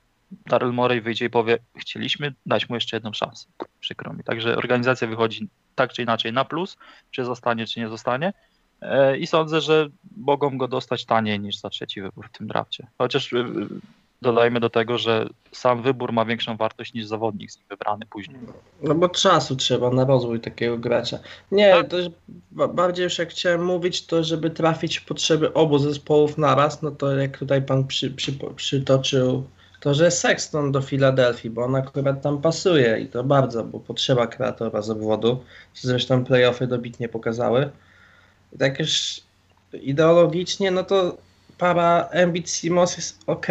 [0.47, 3.49] Daryl Morey wyjdzie i powie, chcieliśmy dać mu jeszcze jedną szansę.
[3.81, 4.25] Przykro mi.
[4.25, 6.77] Także organizacja wychodzi tak czy inaczej na plus,
[7.11, 8.33] czy zostanie, czy nie zostanie.
[8.81, 12.87] E, I sądzę, że mogą go dostać taniej niż za trzeci wybór w tym drafcie.
[12.99, 13.45] Chociaż y,
[14.23, 18.39] dodajmy do tego, że sam wybór ma większą wartość niż zawodnik z nim wybrany później.
[18.83, 21.19] No bo czasu trzeba na rozwój takiego gracza.
[21.53, 21.87] Nie, Tak.
[21.89, 21.97] to
[22.69, 27.17] bardziej już jak chciałem mówić, to żeby trafić w potrzeby obu zespołów naraz, no to
[27.17, 29.45] jak tutaj pan przy, przy, przytoczył
[29.81, 34.27] to, że Sexton do Filadelfii, bo on akurat tam pasuje i to bardzo, bo potrzeba
[34.27, 37.71] kreatora zawodu, co zresztą playoffy dobitnie pokazały.
[38.53, 39.21] I tak już
[39.73, 41.17] ideologicznie, no to
[41.59, 43.47] para Embiid Simons jest ok,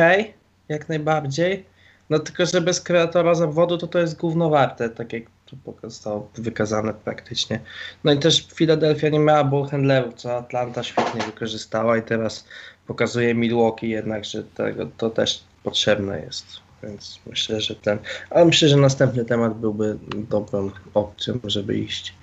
[0.70, 1.66] jak najbardziej.
[2.10, 6.30] No tylko, że bez kreatora zawodu to to jest gówno warte, tak jak tu zostało
[6.36, 7.60] wykazane praktycznie.
[8.04, 12.46] No i też Philadelphia nie miała ballhandlerów, co Atlanta świetnie wykorzystała i teraz
[12.88, 16.60] pokazuje Milwaukee jednak, że tego, to też potrzebne jest.
[16.84, 18.00] Więc myślę, że ten.
[18.30, 19.98] Ale myślę, że następny temat byłby
[20.30, 22.14] dobrą opcją, żeby iść.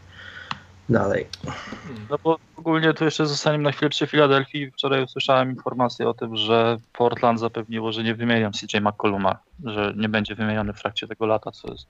[0.88, 1.26] dalej.
[2.11, 4.70] No bo ogólnie to jeszcze zostaniemy na chwilę przy Filadelfii.
[4.70, 10.09] Wczoraj usłyszałem informację o tym, że Portland zapewniło, że nie wymienią CJ McColluma, że nie
[10.09, 11.87] będzie wymieniony w trakcie tego lata, co jest,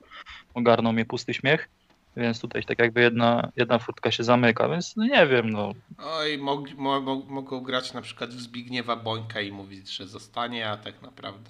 [0.53, 1.69] ogarnął mnie pusty śmiech.
[2.17, 5.71] Więc tutaj tak jakby jedna, jedna furtka się zamyka, więc no nie wiem, no.
[5.97, 10.69] Oj, mogli, mo, mo, mogą grać na przykład w Zbigniewa Bońka i mówić, że zostanie,
[10.69, 11.49] a tak naprawdę.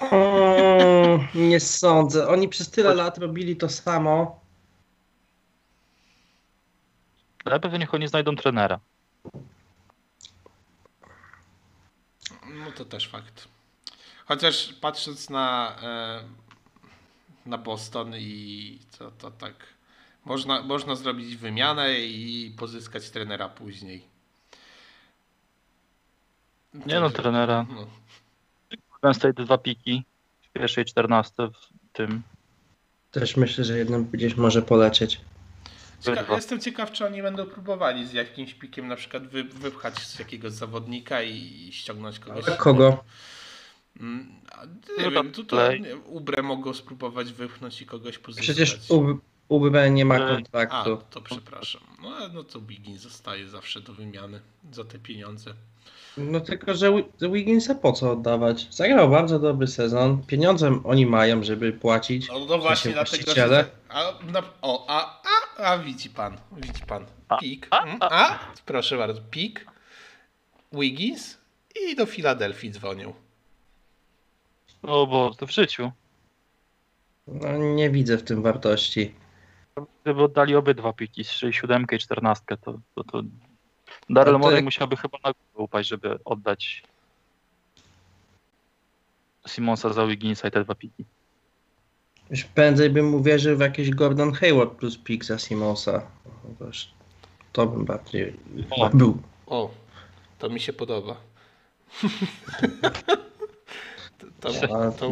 [0.00, 2.28] Mm, nie sądzę.
[2.28, 4.40] Oni przez tyle lat robili to samo.
[7.44, 8.80] Ale pewnie niech oni znajdą trenera.
[12.46, 13.48] No to też fakt.
[14.26, 16.47] Chociaż patrząc na, e,
[17.48, 19.54] na Boston i to, to tak
[20.24, 24.04] można, można zrobić wymianę i pozyskać trenera później.
[26.74, 27.66] Nie no, trenera.
[27.70, 27.86] No.
[28.90, 30.04] Golden State dwa piki
[30.42, 32.22] w pierwszej 14 w tym.
[33.10, 35.20] Też myślę, że jednym gdzieś może polecieć.
[36.02, 40.18] Cieka- jestem ciekaw, czy oni będą próbowali z jakimś pikiem na przykład wy, wypchać z
[40.18, 42.48] jakiegoś zawodnika i ściągnąć kogoś.
[42.48, 43.04] A kogo?
[44.00, 45.80] Mm, a No Nie to wiem, tu to play.
[45.80, 48.44] nie, Ubre mogą spróbować wypchnąć i kogoś pozyskać.
[48.56, 50.98] Przecież U- UBB nie ma E, A, kontraktu.
[51.10, 51.82] to przepraszam.
[52.02, 54.40] No, no to Bigin zostaje zawsze do wymiany
[54.72, 55.54] za te pieniądze.
[56.16, 58.74] No tylko, że Wi- Wigginsa po co oddawać?
[58.74, 60.22] Zagrał bardzo dobry sezon.
[60.26, 62.28] Pieniądze oni mają, żeby płacić.
[62.28, 63.70] No, no właśnie, dlatego, że...
[63.88, 65.22] A, na, o, a,
[65.58, 67.06] a, a widzi pan, widzi pan.
[67.28, 67.66] A, Pik.
[67.70, 68.08] a, mm, a.
[68.10, 69.66] A, proszę bardzo, Pik,
[70.72, 71.38] Wiggins
[71.90, 73.14] i do Filadelfii dzwonią.
[74.82, 75.92] No bo to w życiu.
[77.26, 79.14] No, nie widzę w tym wartości.
[80.04, 83.22] Gdyby oddali obydwa piki, 7 i 14, to, to, to
[84.10, 86.82] Daryl No to Morey jak- musiałby chyba na głowę upaść, żeby oddać
[89.48, 91.04] Simonsa za Wigginsa i te dwa piki.
[92.30, 96.02] Już prędzej bym uwierzył w jakiś Gordon Hayward plus pick za Simonsa.
[97.52, 98.36] To bym bardziej
[98.70, 98.90] O.
[98.90, 99.22] był.
[99.46, 99.70] O,
[100.38, 101.16] to mi się podoba.
[104.40, 105.10] to, to, to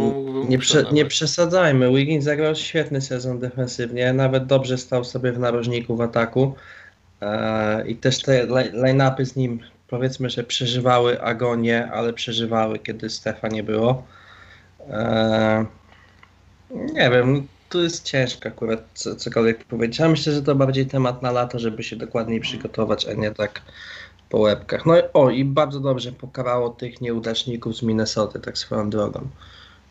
[0.48, 1.90] nie, prze, nie przesadzajmy.
[1.90, 4.12] Wiggins zagrał świetny sezon defensywnie.
[4.12, 6.54] Nawet dobrze stał sobie w narożniku w ataku.
[7.20, 13.10] E, I też te li- line-upy z nim powiedzmy, że przeżywały agonię, ale przeżywały, kiedy
[13.10, 14.02] Stefa nie było.
[14.90, 15.66] E,
[16.70, 19.98] nie wiem, tu jest ciężko akurat co, cokolwiek powiedzieć.
[19.98, 23.62] Ja myślę, że to bardziej temat na lato, żeby się dokładniej przygotować, a nie tak
[24.28, 24.86] po łebkach.
[24.86, 29.28] No o, i bardzo dobrze pokarało tych nieudaczników z Minnesoty, tak swoją drogą.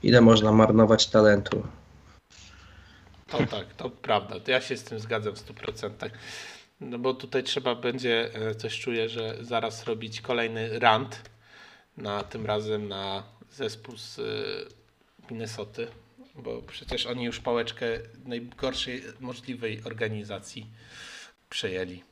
[0.04, 1.64] Ile można marnować talentu.
[3.28, 4.36] To tak, to prawda.
[4.48, 6.10] Ja się z tym zgadzam w 100%.
[6.82, 11.22] No bo tutaj trzeba będzie, e, coś czuję, że zaraz robić kolejny rant,
[11.98, 14.24] na tym razem na zespół z e,
[15.32, 15.88] Minnesoty,
[16.36, 17.86] bo przecież oni już pałeczkę
[18.26, 20.68] najgorszej możliwej organizacji
[21.50, 22.04] przejęli.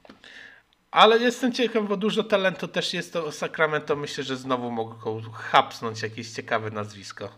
[0.94, 3.96] Ale jestem ciekaw, bo dużo talentu też jest to Sacramento.
[3.96, 7.30] Myślę, że znowu mogą hapsnąć jakieś ciekawe nazwisko.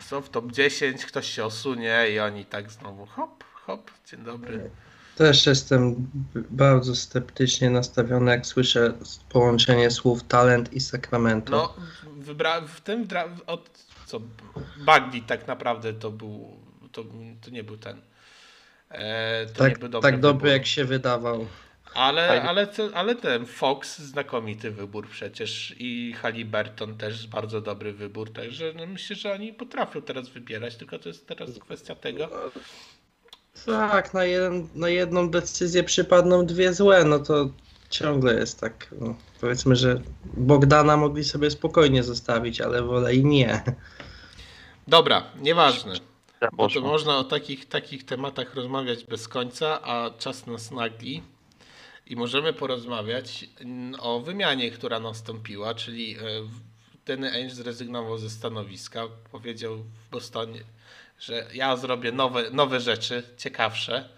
[0.00, 4.70] Są w top 10, ktoś się osunie i oni tak znowu hop, hop, dzień dobry.
[5.16, 6.10] Też jestem
[6.50, 8.92] bardzo sceptycznie nastawiony, jak słyszę
[9.28, 11.52] połączenie słów talent i Sacramento.
[11.52, 11.74] No,
[12.16, 13.08] wybra w tym
[13.46, 13.70] od
[14.06, 14.20] co
[14.76, 16.60] Bagdi tak naprawdę to był
[16.92, 17.04] to,
[17.40, 18.00] to nie był ten.
[18.90, 20.48] E, tak tak dobry, wybór.
[20.48, 21.46] jak się wydawał.
[21.96, 28.32] Ale, ale, co- ale ten Fox znakomity wybór przecież i Halliburton też bardzo dobry wybór,
[28.32, 32.28] także no myślę, że oni potrafią teraz wybierać, tylko to jest teraz kwestia tego.
[33.66, 37.50] Tak, na, jeden, na jedną decyzję przypadną dwie złe, no to
[37.90, 38.94] ciągle jest tak.
[39.00, 43.62] No, powiedzmy, że Bogdana mogli sobie spokojnie zostawić, ale wolę i nie.
[44.88, 45.92] Dobra, nieważne.
[46.40, 46.82] Bo to poszło.
[46.82, 51.22] można o takich, takich tematach rozmawiać bez końca, a czas nas nagli.
[52.06, 53.44] I możemy porozmawiać
[53.98, 56.22] o wymianie, która nastąpiła, czyli e,
[57.06, 59.02] Danny Ainge zrezygnował ze stanowiska.
[59.30, 60.60] Powiedział w Bostonie,
[61.20, 64.08] że ja zrobię nowe, nowe rzeczy, ciekawsze.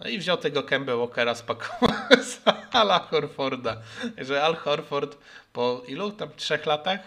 [0.00, 1.90] No i wziął tego Kemba Walkera, spakował
[2.30, 2.40] z
[2.74, 3.82] Ala Horforda.
[4.18, 5.18] Że Al Horford
[5.52, 7.00] po ilu tam trzech latach?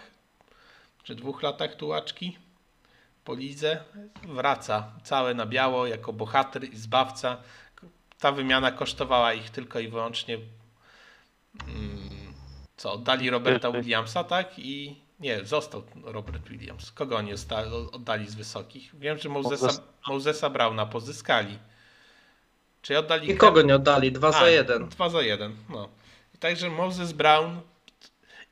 [1.02, 2.38] Czy dwóch latach tułaczki?
[3.28, 3.84] po lidze
[4.22, 7.36] wraca całe na biało jako bohater i zbawca.
[8.20, 10.38] Ta wymiana kosztowała ich tylko i wyłącznie
[11.68, 12.34] mm,
[12.76, 14.58] co, oddali Roberta Williamsa, tak?
[14.58, 16.92] I nie, został Robert Williams.
[16.92, 17.32] Kogo oni
[17.92, 18.98] oddali z wysokich?
[18.98, 21.58] Wiem, że Mosesa, Moses- Mosesa Brauna pozyskali.
[22.82, 24.88] Czy oddali Nikogo nie oddali, dwa za a, jeden.
[24.88, 25.88] Dwa za jeden, no.
[26.34, 27.60] I także Moses Brown.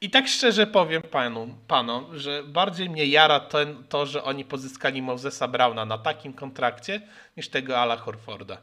[0.00, 5.02] I tak szczerze powiem panu, panom, że bardziej mnie jara ten, to, że oni pozyskali
[5.02, 7.00] Mosesa Browna na takim kontrakcie,
[7.37, 8.59] niż tego Ala Horforda.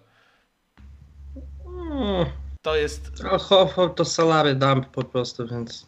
[2.61, 5.87] To jest, Horford to salary dump po prostu, więc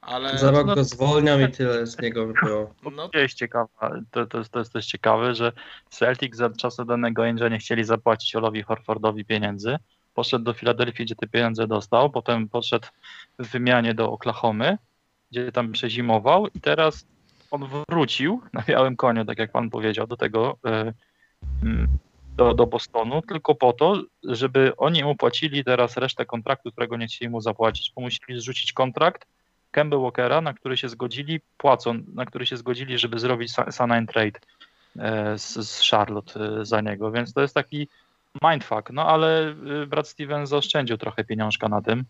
[0.00, 2.74] ale za rok no- go zwolnią i tyle z niego by było.
[2.96, 3.68] no, To jest ciekawe,
[4.10, 5.52] to, to, jest- to jest też ciekawe, że
[5.90, 9.76] Celtic za czasów danego Ainge'a nie chcieli zapłacić Olowi Horfordowi pieniędzy.
[10.14, 12.86] Poszedł do Filadelfii, gdzie te pieniądze dostał, potem podszedł
[13.38, 14.78] w wymianie do Oklahomy,
[15.30, 17.06] gdzie tam przezimował i teraz
[17.50, 20.92] on wrócił na białym koniu, tak jak pan powiedział, do tego e,
[21.62, 21.88] mm,
[22.44, 27.06] do, do Bostonu, tylko po to, żeby oni mu płacili teraz resztę kontraktu, którego nie
[27.06, 29.26] chcieli mu zapłacić, bo musieli zrzucić kontrakt
[29.70, 34.40] Kemba Walkera, na który się zgodzili, płacą, na który się zgodzili, żeby zrobić sign trade
[34.98, 37.88] e, z, z Charlotte e, za niego, więc to jest taki
[38.44, 42.04] mindfuck, no ale e, brat Steven zaoszczędził trochę pieniążka na tym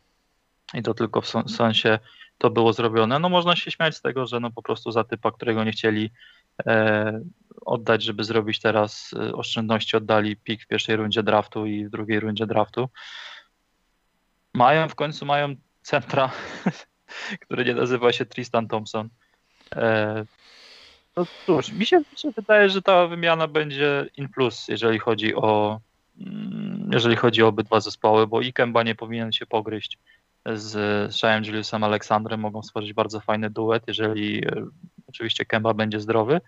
[0.74, 1.98] i to tylko w sen- sensie
[2.38, 3.18] to było zrobione.
[3.18, 6.10] No można się śmiać z tego, że no po prostu za typa, którego nie chcieli
[7.66, 12.20] oddać, żeby zrobić teraz e, oszczędności, oddali pik w pierwszej rundzie draftu i w drugiej
[12.20, 12.88] rundzie draftu.
[14.54, 16.30] Mają, w końcu mają centra,
[17.42, 19.08] który nie nazywa się Tristan Thompson.
[19.76, 20.24] E,
[21.16, 25.34] no cóż, mi się, mi się wydaje, że ta wymiana będzie in plus, jeżeli chodzi
[25.34, 25.80] o
[26.20, 29.98] mm, jeżeli chodzi o obydwa zespoły, bo i Kemba nie powinien się pogryźć
[30.54, 34.66] z Shaem Juliusem Aleksandrem, mogą stworzyć bardzo fajny duet, jeżeli e,
[35.12, 36.40] oczywiście Kemba będzie zdrowy.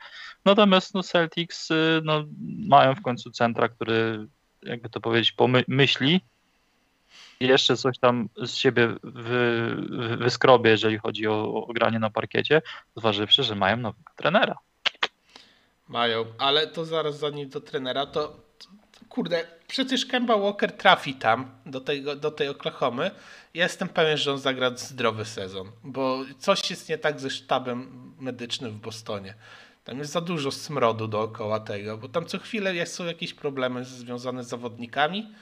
[0.44, 2.24] Natomiast no, Celtics y, no,
[2.68, 4.26] mają w końcu centra, który
[4.62, 6.20] jakby to powiedzieć, pomyśli
[7.40, 12.62] jeszcze coś tam z siebie wy, wy, wyskrobie, jeżeli chodzi o, o granie na parkiecie,
[12.96, 14.58] zważywszy, że mają nowego trenera.
[15.88, 18.36] mają, ale to zaraz zanim do trenera, to
[19.08, 23.10] kurde, przecież Kemba Walker trafi tam, do, tego, do tej Oklahomy.
[23.54, 28.12] Ja jestem pewien, że on zagra zdrowy sezon, bo coś jest nie tak ze sztabem
[28.20, 29.34] medycznym w Bostonie.
[29.84, 33.84] Tam jest za dużo smrodu dookoła tego, bo tam co chwilę jest, są jakieś problemy
[33.84, 35.32] związane z zawodnikami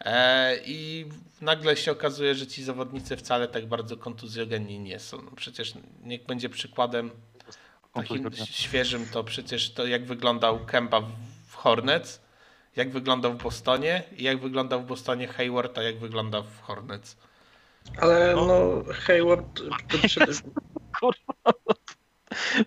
[0.00, 1.06] e, i
[1.40, 5.22] nagle się okazuje, że ci zawodnicy wcale tak bardzo kontuzjogenni nie są.
[5.22, 7.10] No przecież niech będzie przykładem
[7.94, 11.12] takim świeżym to przecież to jak wyglądał Kemba w-
[11.46, 12.20] w Hornets,
[12.78, 17.16] jak wyglądał w Bostonie i jak wyglądał w Bostonie Hayward, a jak wygląda w Hornets.
[18.00, 20.32] Ale no Hayward to przede,
[21.00, 21.52] Kurwa.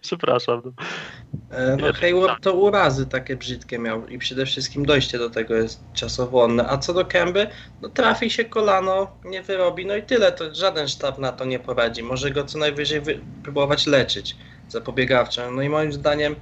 [0.01, 0.61] Przepraszam.
[0.65, 1.57] No.
[1.57, 5.83] e, no Hayward to urazy takie brzydkie miał i przede wszystkim dojście do tego jest
[5.93, 6.67] czasochłonne.
[6.69, 7.47] A co do Kęby,
[7.81, 11.59] no trafi się kolano, nie wyrobi, no i tyle, to żaden sztab na to nie
[11.59, 12.03] poradzi.
[12.03, 14.35] Może go co najwyżej wy- próbować leczyć
[14.69, 15.51] zapobiegawczo.
[15.51, 16.35] No i moim zdaniem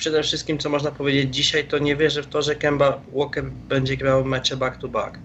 [0.00, 3.96] przede wszystkim, co można powiedzieć dzisiaj, to nie wierzę w to, że Kemba Walker będzie
[3.96, 5.18] grał mecze back to back.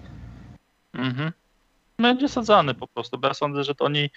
[0.94, 1.32] Mhm.
[1.98, 4.10] Będzie sadzany po prostu, bo ja sądzę, że to oni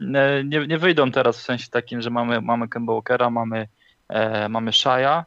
[0.00, 3.68] e, nie, nie wyjdą teraz w sensie takim, że mamy, mamy Kemba Walkera, mamy,
[4.08, 5.24] e, mamy Shaya,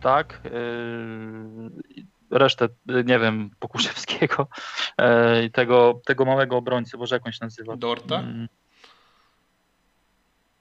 [0.00, 0.50] tak, e,
[2.30, 4.48] resztę, e, nie wiem, Pokuszewskiego
[4.98, 7.76] e, i tego, tego małego obrońcy, Boże, jak on się nazywa?
[7.76, 8.18] Dorta?
[8.18, 8.48] Mm.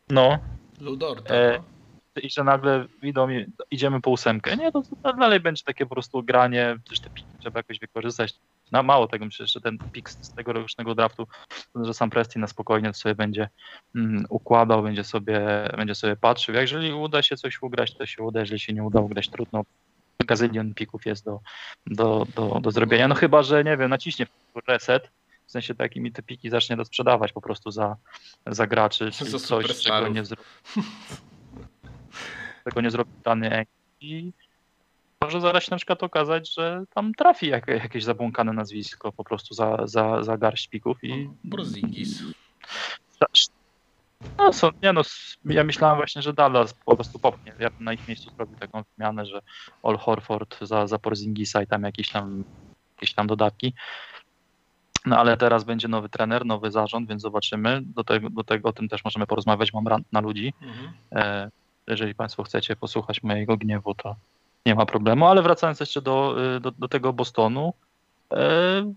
[0.10, 0.39] No,
[0.82, 1.34] Ludorta.
[1.34, 1.72] E, no.
[2.21, 4.58] I że nagle idą, i idziemy po ósemkę.
[4.58, 8.34] Nie, to, to dalej będzie takie po prostu granie, przecież te piki trzeba jakoś wykorzystać.
[8.71, 11.28] No mało tego, myślę, że ten pik z tegorocznego draftu,
[11.76, 13.49] że sam Presti na spokojnie sobie będzie
[13.95, 16.56] mm, układał, będzie sobie, będzie sobie patrzył.
[16.56, 19.63] Jak jeżeli uda się coś ugrać, to się uda, jeżeli się nie uda ugrać, trudno.
[20.26, 21.39] Gazylion pików jest do,
[21.88, 23.08] do, do, do zrobienia.
[23.08, 24.28] No chyba, że nie wiem, naciśnie
[24.67, 25.10] reset,
[25.47, 27.95] w sensie takimi te piki zacznie to sprzedawać po prostu za,
[28.47, 30.43] za graczy, czyli Za coś, czego nie zrobi
[32.63, 33.65] tego nie zrobił dany
[34.02, 34.32] i
[35.21, 39.54] może zaraz się na przykład okazać, że tam trafi jak, jakieś zabłąkane nazwisko po prostu
[39.54, 42.23] za, za, za garść pików i Brozingis.
[44.38, 45.02] no, są, nie no,
[45.45, 47.54] ja myślałem właśnie, że Dallas po prostu popnie.
[47.60, 49.41] Ja na ich miejscu zrobił taką zmianę, że
[49.84, 52.43] All Horford za, za Porzingisa i tam jakieś tam
[52.95, 53.73] jakieś tam dodatki.
[55.06, 57.82] No ale teraz będzie nowy trener, nowy zarząd, więc zobaczymy.
[57.82, 59.73] Do tego, do tego o tym też możemy porozmawiać.
[59.73, 60.54] Mam rant na ludzi.
[60.62, 60.93] Mhm.
[61.12, 61.49] E,
[61.88, 64.15] jeżeli Państwo chcecie posłuchać mojego gniewu, to
[64.65, 65.26] nie ma problemu.
[65.26, 67.74] Ale wracając jeszcze do, y, do, do tego Bostonu,
[68.34, 68.93] e,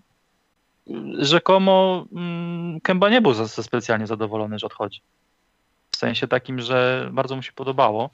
[1.19, 5.01] rzekomo mm, Kemba nie był za, za specjalnie zadowolony, że odchodzi.
[5.91, 8.09] W sensie takim, że bardzo mu się podobało.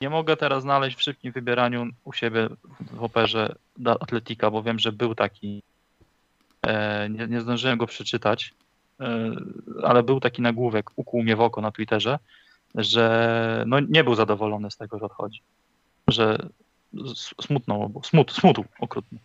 [0.00, 2.48] Nie mogę teraz znaleźć w szybkim wybieraniu u siebie
[2.80, 3.54] w operze
[4.00, 5.62] Atletika, bo wiem, że był taki.
[6.62, 8.54] E, nie, nie zdążyłem go przeczytać,
[9.00, 9.30] e,
[9.82, 12.18] ale był taki nagłówek, ukuł mnie w oko na Twitterze,
[12.74, 15.42] że no, nie był zadowolony z tego, że odchodzi.
[16.08, 16.48] Że
[17.42, 18.04] smutno, mu było.
[18.04, 19.18] smut, smutł okrutnie.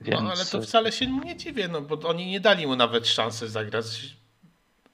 [0.00, 3.08] Więc, No ale to wcale się nie dziwię, no bo oni nie dali mu nawet
[3.08, 3.84] szansy zagrać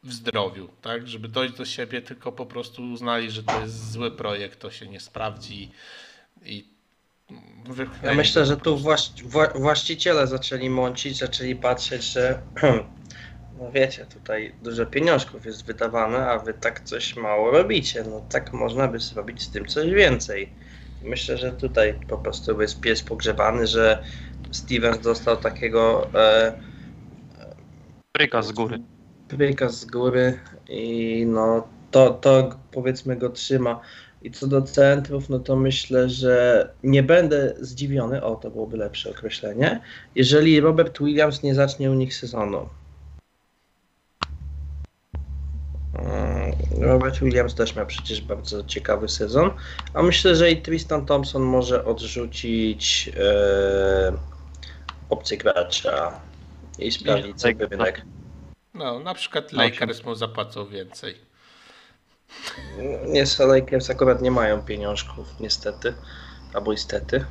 [0.03, 1.09] w zdrowiu, tak?
[1.09, 4.87] Żeby dojść do siebie, tylko po prostu uznali, że to jest zły projekt, to się
[4.87, 5.71] nie sprawdzi
[6.45, 6.65] i
[8.03, 8.83] Ja myślę, że tu prostu.
[8.83, 12.43] właś, wła, właściciele zaczęli mącić, zaczęli patrzeć, że
[13.61, 18.05] no wiecie, tutaj dużo pieniążków jest wydawane, a wy tak coś mało robicie.
[18.11, 20.49] No tak można by zrobić z tym coś więcej.
[21.03, 24.03] Myślę, że tutaj po prostu jest pies pogrzebany, że
[24.51, 26.53] Stevens dostał takiego e,
[28.15, 28.79] Bryka z góry.
[29.29, 33.81] Pryka z góry i no to, to powiedzmy go trzyma.
[34.23, 39.11] I co do centrów, no to myślę, że nie będę zdziwiony, o to byłoby lepsze
[39.11, 39.81] określenie,
[40.15, 42.69] jeżeli Robert Williams nie zacznie u nich sezonu.
[46.81, 49.51] Robert Williams też miał przecież bardzo ciekawy sezon,
[49.95, 54.13] a myślę, że i Tristan Thompson może odrzucić e,
[55.11, 56.21] opcję gracza
[56.79, 58.05] i sprawdzić sobie rynek.
[58.75, 61.15] No, na przykład Lakers mu zapłacą więcej.
[63.07, 65.95] Nie, Lakers akurat nie mają pieniążków, niestety.
[66.55, 67.25] Albo istety.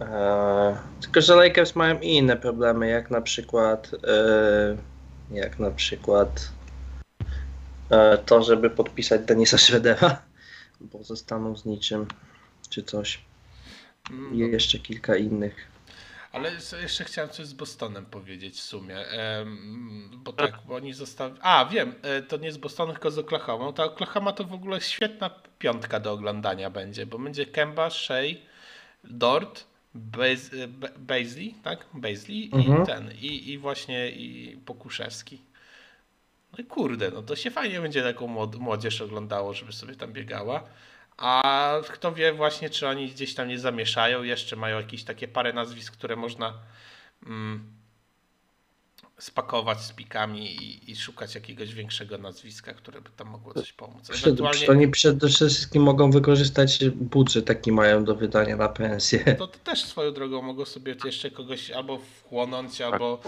[0.00, 4.76] Eee, tylko, że Lakers mają i inne problemy, jak na przykład eee,
[5.30, 6.63] jak na przykład e,
[8.26, 10.22] to, żeby podpisać Denisa Schroedera,
[10.92, 12.06] bo zostaną z niczym,
[12.70, 13.20] czy coś.
[14.10, 15.74] Mm, I jeszcze kilka innych.
[16.32, 16.50] Ale
[16.82, 18.98] jeszcze chciałem coś z Bostonem powiedzieć w sumie.
[19.08, 21.34] Em, bo tak, bo oni zostali.
[21.40, 23.72] A, wiem, e, to nie z Bostonu, tylko z Oklahoma.
[23.72, 28.34] Ta Oklahoma to w ogóle świetna piątka do oglądania będzie, bo będzie Kemba, Shea,
[29.04, 31.86] Dort, Baz- e, Ba- Bazley, tak?
[31.94, 32.82] Bazley Mhm.
[32.82, 35.40] i ten, i, i właśnie i Pokuszewski.
[36.58, 40.12] No i kurde, no to się fajnie będzie taką młod- młodzież oglądało, żeby sobie tam
[40.12, 40.64] biegała.
[41.16, 45.52] A kto wie właśnie, czy oni gdzieś tam nie zamieszają, jeszcze mają jakieś takie parę
[45.52, 46.54] nazwisk, które można
[47.26, 47.73] mm,
[49.24, 54.08] spakować z pikami i, i szukać jakiegoś większego nazwiska, które by tam mogło coś pomóc.
[54.08, 59.24] Przed, Ewentualnie Oni przede wszystkim mogą wykorzystać budżet, jaki mają do wydania na pensję.
[59.38, 63.20] to, to też swoją drogą mogą sobie jeszcze kogoś albo wchłonąć, albo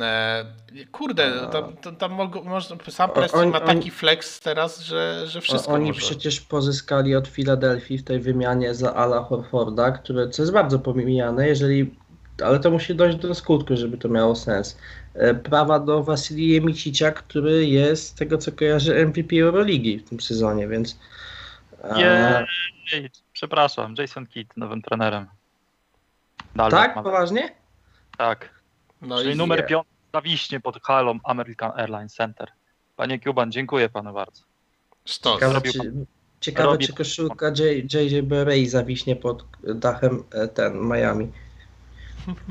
[0.00, 0.44] e,
[0.92, 5.72] kurde, tam, tam, tam mogą, można, sam Preston ma taki flex teraz, że, że wszystko
[5.72, 6.00] Oni może.
[6.00, 11.48] przecież pozyskali od Filadelfii w tej wymianie za Ala Horforda, które, co jest bardzo pomijane,
[11.48, 11.94] jeżeli,
[12.44, 14.76] ale to musi dojść do skutku, żeby to miało sens.
[15.14, 20.20] E, Prawa do Wasilije Micicia, który jest, z tego co kojarzy, MVP Euroligi w tym
[20.20, 20.98] sezonie, więc
[22.92, 25.26] Jej, przepraszam, Jason Kidd, nowym trenerem.
[26.56, 27.52] Dalej, tak, ma- poważnie?
[28.18, 28.48] tak.
[29.02, 29.66] No Czyli i numer nie.
[29.66, 32.48] 5 zawiśnie pod halą American Airlines Center.
[32.96, 34.42] Panie Cuban, dziękuję panu bardzo.
[35.04, 35.34] sztos.
[35.34, 35.92] Ciekawe, Zrobił czy,
[36.40, 41.32] ciekawe, robi- czy koszulka J- JJ zawiśnie pod dachem e, ten Miami.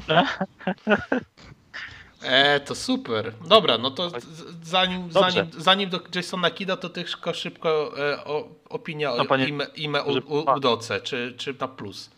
[2.23, 3.33] E, to super.
[3.47, 4.11] Dobra, no to
[4.63, 5.31] zanim, Dobrze.
[5.31, 9.65] zanim, zanim do Jasona Kida, to tylko szybko e, o, opinia o No, panie- ime,
[9.75, 12.09] ime u, u, Udoce, czy, czy na plus.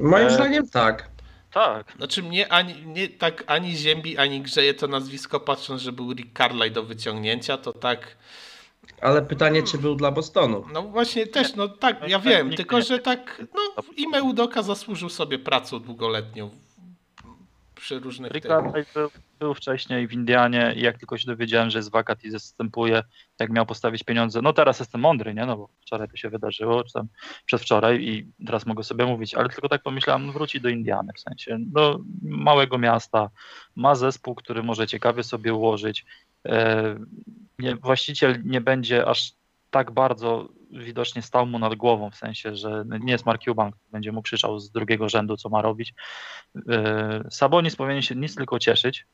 [0.00, 1.08] Moim E, zdaniem tak.
[1.52, 6.12] Tak, Znaczy mnie ani, nie tak ani ziębi, ani grzeje to nazwisko, patrząc, że był
[6.12, 8.16] Rick Carlisle do wyciągnięcia, to tak,
[9.00, 10.64] Ale pytanie, czy był dla Bostonu?
[10.72, 14.62] no właśnie też, no tak, No ja tak, wiem, tylko że tak, no ime Udoka
[14.62, 16.50] zasłużył sobie pracą długoletnią
[17.80, 21.90] przy różnych Carlisle był, był wcześniej w Indianie i jak tylko się dowiedziałem, że jest
[21.90, 23.02] wakat i zastępuje,
[23.40, 26.84] jak miał postawić pieniądze, no teraz jestem mądry, nie, no bo wczoraj to się wydarzyło,
[26.84, 27.08] czy tam
[27.46, 31.20] przedwczoraj i teraz mogę sobie mówić, ale tylko tak pomyślałem, no wróci do Indiany, w
[31.20, 33.30] sensie do małego miasta,
[33.76, 36.04] ma zespół, który może ciekawie sobie ułożyć,
[36.46, 36.96] e,
[37.58, 39.32] nie, właściciel nie będzie aż
[39.70, 44.12] tak bardzo widocznie stał mu nad głową, w sensie, że nie jest Mark Cuban, będzie
[44.12, 45.94] mu krzyczał z drugiego rzędu, co ma robić.
[46.68, 49.06] E, Sabonis powinien się nic tylko cieszyć,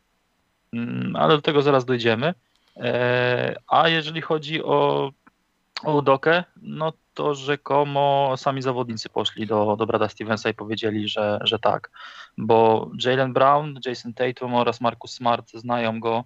[0.72, 2.34] Mm, ale do tego zaraz dojdziemy.
[2.76, 5.10] E, A jeżeli chodzi o,
[5.84, 11.38] o Udokę, no to rzekomo sami zawodnicy poszli do, do Brada Stevensa i powiedzieli, że,
[11.42, 11.90] że tak,
[12.38, 16.24] bo Jalen Brown, Jason Tatum oraz Marcus Smart znają go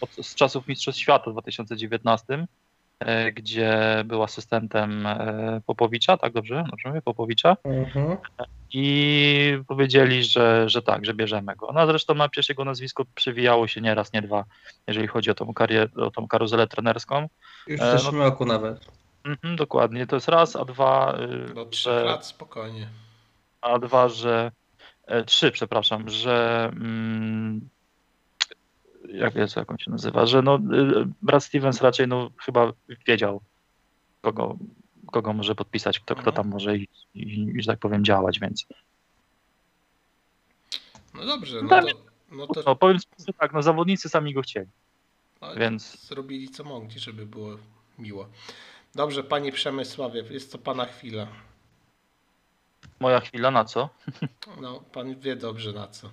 [0.00, 2.46] od, z czasów Mistrzostw Świata w 2019, e,
[3.34, 6.64] gdzie był asystentem e, Popowicza, tak dobrze?
[6.70, 7.02] Dobrze mówię?
[7.02, 8.16] Popowicza Mhm.
[8.72, 11.72] i powiedzieli, że, że tak, że bierzemy go.
[11.74, 14.44] No a zresztą na pierwsze jego nazwisko przewijało się nie raz, nie dwa,
[14.86, 17.28] jeżeli chodzi o tą, karierę, o tą karuzelę trenerską.
[17.66, 18.86] Już E, w no- zeszłym roku nawet.
[19.24, 21.18] Mhm, dokładnie, to jest raz, a dwa,
[21.50, 22.88] y, Do trzech że, lat spokojnie.
[23.60, 24.50] a dwa, że
[25.06, 27.68] e, trzy, przepraszam, że mm,
[29.08, 30.60] jak jest, jak on się nazywa, że no, y,
[31.22, 32.72] Brad Stevens raczej no, chyba
[33.06, 33.40] wiedział,
[34.22, 34.56] kogo,
[35.12, 36.36] kogo może podpisać, kto, kto Mhm.
[36.36, 38.66] tam może i, i, że tak powiem, działać, więc
[41.14, 41.92] No dobrze, no Tam- to,
[42.30, 42.98] no to no, powiem
[43.38, 44.68] tak, no zawodnicy sami go chcieli.
[45.40, 47.56] no, więc- zrobili co mogli, żeby było
[47.98, 48.28] miło.
[48.94, 51.26] Dobrze, panie Przemysławie, jest to pana chwila.
[53.00, 53.88] Moja chwila na co?
[54.60, 56.10] No, pan wie dobrze na co.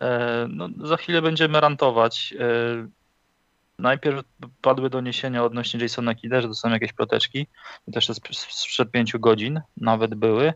[0.00, 2.34] E, no, za chwilę będziemy rantować.
[2.40, 2.44] E,
[3.78, 4.22] najpierw
[4.62, 7.46] padły doniesienia odnośnie Jasona Kida, że to są jakieś proteczki.
[7.88, 10.52] I też sprzed pięciu godzin nawet były.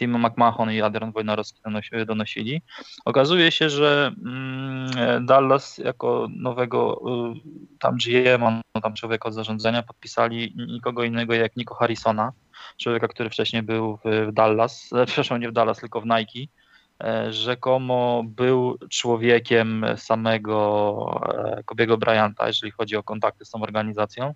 [0.00, 2.62] Tim McMahon i Adrian Wojnarowski donosi- donosili.
[3.04, 7.00] Okazuje się, że mm, Dallas jako nowego
[7.36, 12.32] y, tam GM, no, tam człowieka od zarządzania podpisali nikogo innego jak Nico Harrisona,
[12.76, 16.52] człowieka, który wcześniej był w w Dallas, e, przepraszam, nie w Dallas, tylko w Nike.
[17.00, 21.20] E, Rzekomo był człowiekiem samego
[21.58, 24.34] e, Kobiego Bryanta, jeżeli chodzi o kontakty z tą organizacją.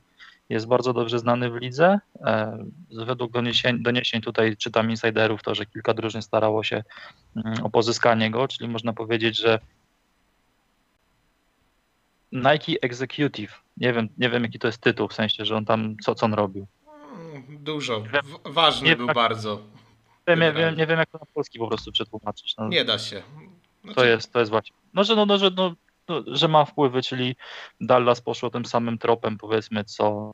[0.49, 1.99] Jest bardzo dobrze znany w lidze.
[2.21, 2.59] E,
[3.07, 6.83] Według doniesień, doniesień tutaj czytam insiderów to, że kilka drużyn starało się
[7.37, 9.59] mm, o pozyskanie go, czyli można powiedzieć, że
[12.33, 15.97] Nike Executive, nie wiem, nie wiem jaki to jest tytuł, w sensie, że on tam,
[16.03, 16.67] co, co on robił.
[17.33, 18.03] Mm, Dużo.
[18.45, 19.17] Ważny Nie, był tak.
[19.17, 19.74] bardzo.
[20.29, 22.57] Nie, nie, wiem, nie wiem jak to na polski po prostu przetłumaczyć.
[22.57, 22.69] No.
[22.69, 23.23] Nie da się.
[23.83, 24.77] Znaczy, To jest, to jest właśnie.
[24.95, 25.75] No, że, no, no, że, no,
[26.09, 27.37] no, że ma wpływy, czyli
[27.81, 30.33] Dallas poszło tym samym tropem, powiedzmy, co,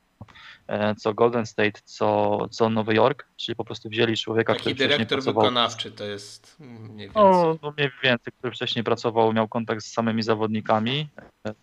[0.67, 4.75] e, co Golden State, co, co Nowy Jork, czyli po prostu wzięli człowieka, Taki który
[4.75, 5.43] wcześniej dyrektor pracował.
[5.43, 7.23] wykonawczy to jest mniej więcej.
[7.23, 11.09] No, no mniej więcej, który wcześniej pracował, miał kontakt z samymi zawodnikami.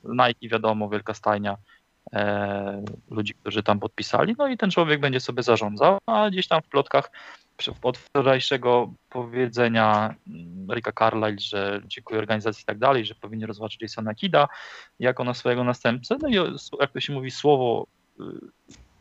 [0.04, 1.58] Nike, wiadomo, wielka stajnia
[2.14, 4.36] e, ludzi, którzy tam podpisali.
[4.38, 7.12] No i ten człowiek będzie sobie zarządzał, a gdzieś tam w plotkach
[7.82, 13.82] od wczorajszego powiedzenia mm, Ricka Carlisle, że dziękuję organizacji i tak dalej, że powinien rozważyć
[13.82, 14.48] Jasona Kida
[15.00, 16.18] jako na swojego następcę.
[16.22, 16.34] No i
[16.80, 17.88] jak to się mówi, słowo
[18.20, 18.24] y,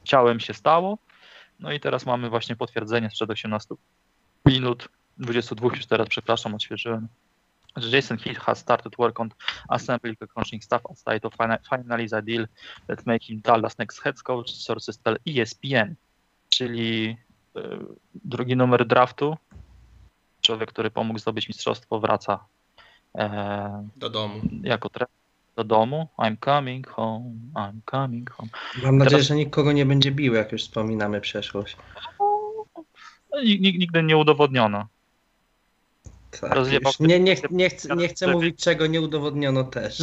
[0.05, 0.99] ciałem się stało.
[1.61, 3.75] No i teraz mamy właśnie potwierdzenie sprzed 18
[4.47, 4.89] minut,
[5.19, 7.09] 22 już teraz, przepraszam, odświeżyłem,
[7.77, 9.31] że Jason Kidd has started work on
[9.69, 12.47] assembling the coaching staff outside to fina- finalize a deal
[12.87, 15.95] that make him Dallas next head coach, sources tell ESPN,
[16.49, 17.17] czyli
[18.15, 19.37] drugi numer draftu,
[20.41, 22.45] człowiek, który pomógł zdobyć mistrzostwo, wraca
[23.15, 24.41] e, Do domu.
[24.63, 25.09] jako trener
[25.57, 26.09] do domu.
[26.19, 28.49] I'm coming home, I'm coming home.
[28.83, 31.77] Mam nadzieję, Teraz- że nikogo nie będzie bił, jak już wspominamy przeszłość.
[33.31, 34.87] No, nig- nig- Nigdy nie udowodniono.
[36.41, 36.59] Tak,
[37.01, 39.99] nie, nie, nie, chcę, nie chcę mówić, czego nie udowodniono też.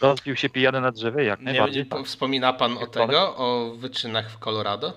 [0.00, 1.82] Rozbił się pijany na drzewie, jak Nie, najbardziej.
[1.84, 2.06] nie, tak.
[2.06, 4.92] wspomina pan o Jak tego, o wyczynach w Colorado?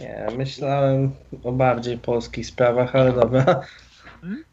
[0.00, 1.10] Nie, myślałem
[1.44, 3.60] o bardziej polskich sprawach, ale dobra.
[4.20, 4.44] Hmm?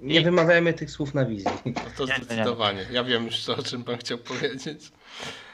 [0.00, 1.50] Nie wymawiajmy tych słów na wizji.
[1.66, 2.24] No to Nie, nie, nie.
[2.24, 2.86] zdecydowanie.
[2.90, 4.92] Ja wiem już, o czym pan chciał powiedzieć.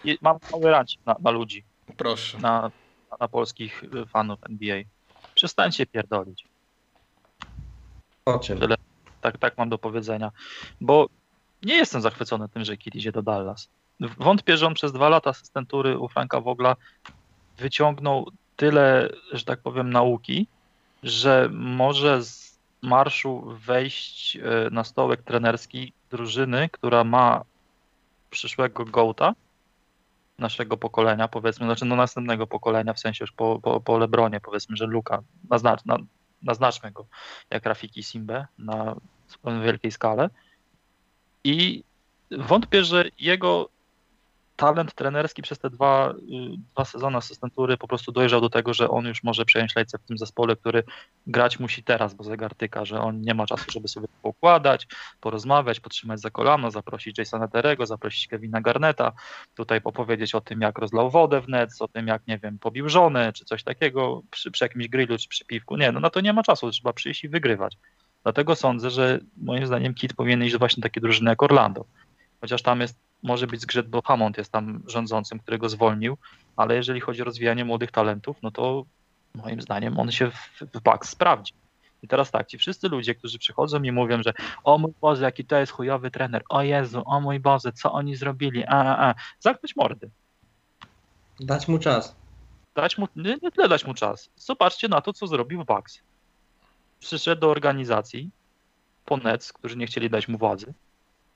[0.04, 1.64] I mam mały rancik na, na ludzi,
[1.96, 2.38] Proszę.
[2.38, 2.70] na,
[3.20, 4.82] na polskich fanów NBA.
[5.34, 6.44] Przestańcie pierdolić.
[8.24, 8.60] O czym?
[9.20, 10.30] Tak, tak mam do powiedzenia.
[10.80, 11.08] Bo
[11.62, 13.68] nie jestem zachwycony tym, że Kid idzie do Dallas.
[14.00, 16.76] Wątpię, że on przez dwa lata asystentury u Franka Wogla
[17.60, 20.46] wyciągnął tyle, że tak powiem, nauki,
[21.02, 24.40] że może z marszu wejść y,
[24.70, 27.44] na stołek trenerski drużyny, która ma
[28.30, 29.34] przyszłego Gołta,
[30.38, 34.76] naszego pokolenia, powiedzmy, znaczy no następnego pokolenia, w sensie już po, po, po Lebronie, powiedzmy,
[34.76, 35.98] że Luka, naznacz, na,
[36.42, 37.06] naznaczmy go,
[37.50, 38.96] jak Rafiki Simbe na
[39.64, 40.30] wielkiej skale.
[41.44, 41.84] I
[42.30, 43.68] wątpię, że jego
[44.60, 46.14] talent trenerski przez te dwa, y,
[46.74, 50.02] dwa sezony asystentury po prostu dojrzał do tego, że on już może przejąć lejce w
[50.02, 50.82] tym zespole, który
[51.26, 54.86] grać musi teraz, bo zegar tyka, że on nie ma czasu, żeby sobie to układać,
[55.20, 59.12] porozmawiać, podtrzymać za kolano, zaprosić Jasona Terego, zaprosić Kevina Garneta,
[59.54, 62.88] tutaj opowiedzieć o tym, jak rozlał wodę w Nets, o tym, jak, nie wiem, pobił
[62.88, 65.76] żonę, czy coś takiego przy, przy jakimś grillu, czy przy piwku.
[65.76, 67.76] Nie, no na to nie ma czasu, trzeba przyjść i wygrywać.
[68.22, 71.84] Dlatego sądzę, że moim zdaniem Kit powinien iść właśnie takie drużyny jak Orlando.
[72.40, 76.16] Chociaż tam jest, może być zgrzyt, bo Hammond jest tam rządzącym, który go zwolnił,
[76.56, 78.84] ale jeżeli chodzi o rozwijanie młodych talentów, no to
[79.34, 81.52] moim zdaniem on się w, w Bucks sprawdzi.
[82.02, 84.32] I teraz tak, ci wszyscy ludzie, którzy przychodzą i mówią, że
[84.64, 88.16] o mój Boże, jaki to jest chujowy trener, o Jezu, o mój Boże, co oni
[88.16, 89.14] zrobili, a, a, a.
[89.40, 90.10] zamknąć mordy.
[91.40, 92.16] Dać mu czas.
[92.74, 94.30] Dać mu, nie, nie tyle dać mu czas.
[94.36, 96.00] Zobaczcie na to, co zrobił Bucks.
[97.00, 98.30] Przyszedł do organizacji
[99.04, 100.74] po Nets, którzy nie chcieli dać mu władzy.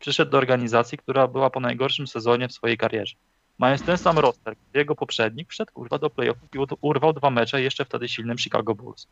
[0.05, 3.15] Przyszedł do organizacji, która była po najgorszym sezonie w swojej karierze.
[3.59, 7.85] Mając ten sam roster, jego poprzednik wszedł kurwa do playoffów i urwał dwa mecze jeszcze
[7.85, 9.07] wtedy silnym Chicago Bulls.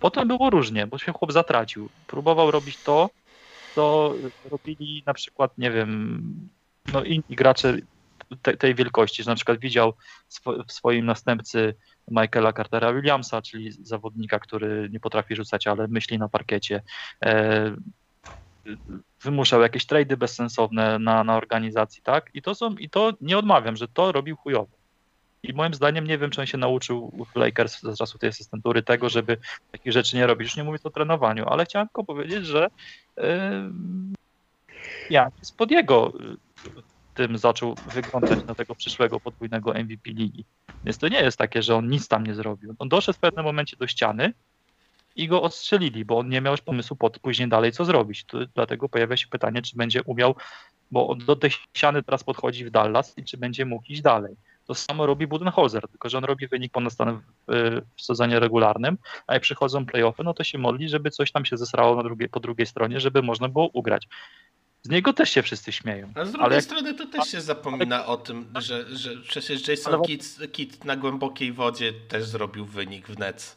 [0.00, 1.88] Potem było różnie, bo się chłop zatracił.
[2.06, 3.10] Próbował robić to,
[3.74, 4.14] co
[4.50, 6.50] robili na przykład, nie wiem,
[6.92, 7.76] no inni gracze
[8.42, 9.92] te, tej wielkości, że na przykład widział
[10.68, 11.74] w swoim następcy
[12.10, 16.82] Michaela Cartera Williamsa, czyli zawodnika, który nie potrafi rzucać, ale myśli na parkiecie.
[17.24, 17.76] E,
[19.22, 22.30] wymuszał jakieś trady bezsensowne na, na organizacji, tak?
[22.34, 24.76] I to są, i to nie odmawiam, że to robił chujowo.
[25.42, 28.82] I moim zdaniem nie wiem, czy on się nauczył w Lakers z czasów tej asystentury
[28.82, 29.36] tego, żeby
[29.72, 30.48] takich rzeczy nie robić.
[30.48, 32.68] Już nie mówię o trenowaniu, ale chciałem tylko powiedzieć, że
[33.16, 33.24] yy,
[35.10, 36.36] ja spod jego y,
[37.14, 40.44] tym zaczął wyglądać na tego przyszłego podwójnego MVP ligi.
[40.84, 42.74] Więc to nie jest takie, że on nic tam nie zrobił.
[42.78, 44.32] On doszedł w pewnym momencie do ściany
[45.16, 48.24] i go odstrzelili, bo on nie miał już pomysłu po później dalej co zrobić.
[48.24, 50.34] To, dlatego pojawia się pytanie, czy będzie umiał,
[50.90, 54.36] bo on do tej ściany teraz podchodzi w Dallas i czy będzie mógł iść dalej.
[54.66, 58.98] To samo robi Budenholzer, tylko że on robi wynik ponad stanem w, w sezonie regularnym,
[59.26, 62.28] a jak przychodzą playoffy, no to się modli, żeby coś tam się zesrało na drugiej,
[62.28, 64.08] po drugiej stronie, żeby można było ugrać.
[64.82, 66.12] Z niego też się wszyscy śmieją.
[66.14, 69.68] A z drugiej Ale jak- strony to też się zapomina o tym, że, że przecież
[69.68, 73.56] Jason Ale- Kidd, Kidd na głębokiej wodzie też zrobił wynik w Nets.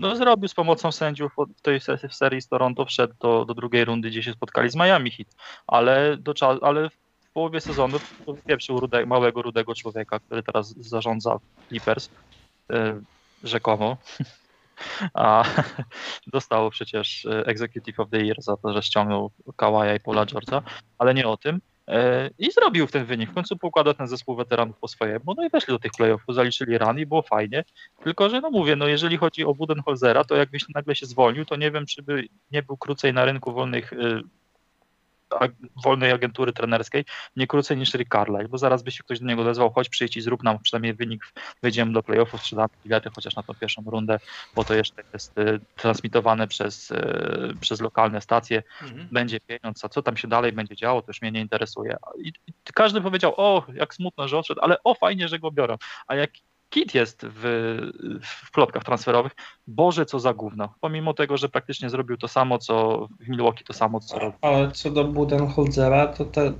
[0.00, 3.54] No zrobił z pomocą sędziów w tej se- w serii z Toronto, wszedł do, do
[3.54, 5.28] drugiej rundy, gdzie się spotkali z Miami Heat,
[5.66, 7.98] ale, do, ale w połowie sezonu
[8.46, 11.38] pieprzył rude, małego, rudego człowieka, który teraz zarządza
[11.68, 12.10] Clippers,
[12.72, 13.00] e,
[13.42, 13.96] rzekomo,
[15.14, 15.44] a
[16.32, 20.62] dostało przecież e, Executive of the Year za to, że ściągnął Kawaja i Paula George'a,
[20.98, 21.60] ale nie o tym.
[21.90, 23.30] E, I zrobił ten wynik.
[23.30, 25.34] W końcu poukładał ten zespół weteranów po swojemu.
[25.36, 27.64] No i weszli do tych playoffów, zaliczyli run i było fajnie.
[28.04, 31.56] Tylko, że no mówię, no jeżeli chodzi o Budenholzera, to jakbyś nagle się zwolnił, to
[31.56, 34.22] nie wiem, czy by nie był krócej na rynku wolnych, y,
[35.84, 37.04] wolnej agentury trenerskiej,
[37.36, 40.16] nie krócej niż Rick Carlisle, bo zaraz by się ktoś do niego odezwał, chodź przyjdź
[40.16, 41.24] i zrób nam przynajmniej wynik,
[41.62, 44.18] wejdziemy do playoffów, sprzedamy bilety chociaż na tą pierwszą rundę,
[44.54, 49.08] bo to jeszcze jest y, transmitowane przez, y, przez lokalne stacje, Mhm.
[49.12, 51.96] będzie pieniądz, a co tam się dalej będzie działo, to już mnie nie interesuje.
[52.18, 55.76] I, i każdy powiedział, o, jak smutno, że odszedł, ale o, fajnie, że go biorą.
[56.06, 56.30] A jak
[56.70, 57.42] Kit jest w,
[58.22, 59.32] w plotkach transferowych,
[59.66, 60.74] Boże, co za gówno.
[60.80, 64.38] Pomimo tego, że praktycznie zrobił to samo, co w Milwaukee, to samo, co robił.
[64.42, 66.52] Ale co do Budenholzera, to te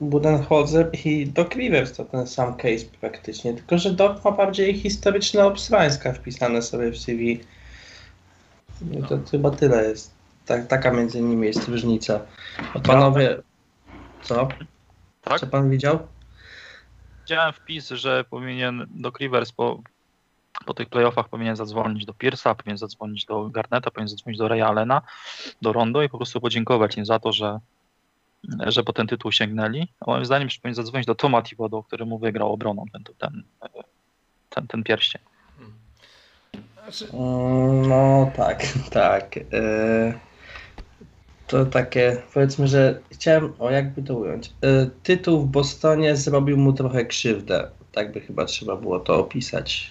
[0.00, 5.46] Budenholzer i Doc Rivers to ten sam case praktycznie, tylko że Doc ma bardziej historyczne
[5.46, 7.40] obsrańska wpisane sobie w CV.
[8.92, 10.14] I to chyba tyle jest.
[10.46, 12.20] Tak, taka między nimi jest różnica.
[12.74, 13.36] A panowie,
[14.22, 14.48] co?
[15.22, 15.40] Tak?
[15.40, 15.98] Co pan widział?
[17.28, 19.82] Widziałem wpis, że powinien do Rivers po,
[20.64, 24.62] po tych playoffach powinien zadzwonić do Pierce'a, powinien zadzwonić do Garneta, powinien zadzwonić do Raya
[24.62, 25.02] Allena,
[25.62, 27.58] do Rondo i po prostu podziękować im za to, że,
[28.66, 29.88] że po ten tytuł sięgnęli.
[30.00, 33.42] A moim zdaniem powinien zadzwonić do Toma Thibodeau, który mu wygrał obroną ten, ten,
[34.50, 35.22] ten, ten pierścień.
[36.82, 39.36] Znaczy, Mm, No tak, tak.
[39.36, 40.27] E,
[41.48, 44.52] To takie, powiedzmy, że chciałem, o jakby to ująć.
[44.62, 47.70] E, Tytuł w Bostonie zrobił mu trochę krzywdę.
[47.92, 49.90] Tak by chyba trzeba było to opisać.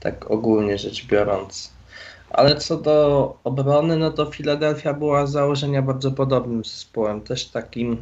[0.00, 1.72] Tak ogólnie rzecz biorąc.
[2.30, 7.20] Ale co do obrony, no to Filadelfia była z założenia bardzo podobnym zespołem.
[7.20, 7.96] Też takim e,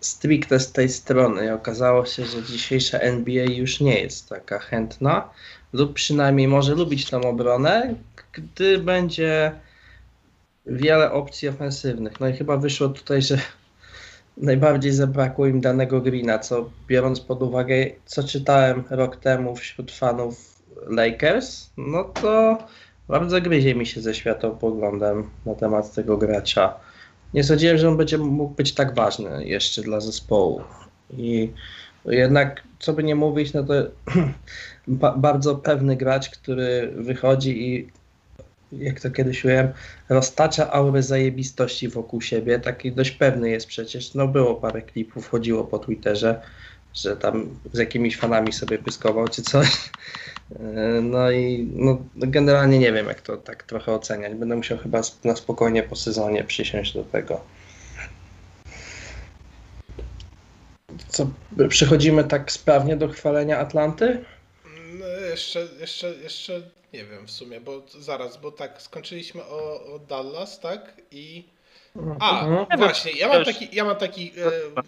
[0.00, 1.46] stricte z tej strony.
[1.46, 5.30] I okazało się, że dzisiejsza NBA już nie jest taka chętna
[5.72, 7.94] lub przynajmniej może lubić tą obronę,
[8.32, 9.52] gdy będzie
[10.70, 12.20] wiele opcji ofensywnych.
[12.20, 13.38] No i chyba wyszło tutaj, że
[14.36, 20.62] najbardziej zabrakło im danego Greena, co biorąc pod uwagę, co czytałem rok temu wśród fanów
[20.86, 22.58] Lakers, no to
[23.08, 26.80] bardzo gryzie mi się ze światopoglądem na temat tego gracza.
[27.34, 30.60] Nie sądziłem, że on będzie mógł być tak ważny jeszcze dla zespołu.
[31.10, 31.52] I
[32.04, 33.74] jednak, co by nie mówić, no to
[34.86, 37.90] ba- bardzo pewny gracz, który wychodzi i
[38.72, 39.68] jak to kiedyś mówiłem,
[40.08, 42.60] roztacza aurę zajebistości wokół siebie.
[42.60, 44.14] Taki dość pewny jest przecież.
[44.14, 46.40] No było parę klipów, chodziło po Twitterze,
[46.94, 49.68] że tam z jakimiś fanami sobie pyskował czy coś.
[51.02, 54.34] No i no, generalnie nie wiem, jak to tak trochę oceniać.
[54.34, 57.40] Będę musiał chyba na spokojnie po sezonie przysiąść do tego.
[61.08, 61.30] Co,
[61.68, 64.24] przechodzimy tak sprawnie do chwalenia Atlanty?
[65.00, 66.62] no jeszcze, jeszcze, jeszcze
[66.92, 71.00] nie wiem w sumie, bo zaraz, bo tak, skończyliśmy o, o Dallas, tak?
[71.10, 71.48] I.
[72.20, 72.78] A, Mhm.
[72.78, 74.82] właśnie, ja mam taki, ja mam taki e,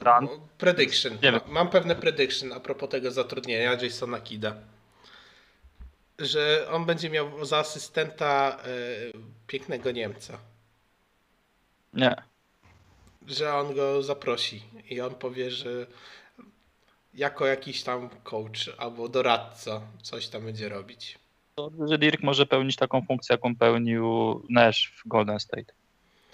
[0.59, 1.19] prediction.
[1.23, 4.55] Nie Mam pewne prediction a propos tego zatrudnienia Jasona Kida.
[6.19, 8.67] Że on będzie miał za asystenta e,
[9.47, 10.39] pięknego Niemca.
[11.95, 12.17] Nie.
[13.27, 15.87] Że on go zaprosi i on powie, że
[17.15, 21.19] jako jakiś tam coach albo doradca coś tam będzie robić.
[21.89, 24.07] Że Dirk może pełnić taką funkcję, jaką pełnił
[24.49, 25.73] Nash w Golden State.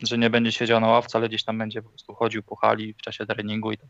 [0.03, 2.95] Że nie będzie siedział na ławce, ale gdzieś tam będzie po prostu chodził po hali
[2.95, 3.89] w czasie treningu i tak.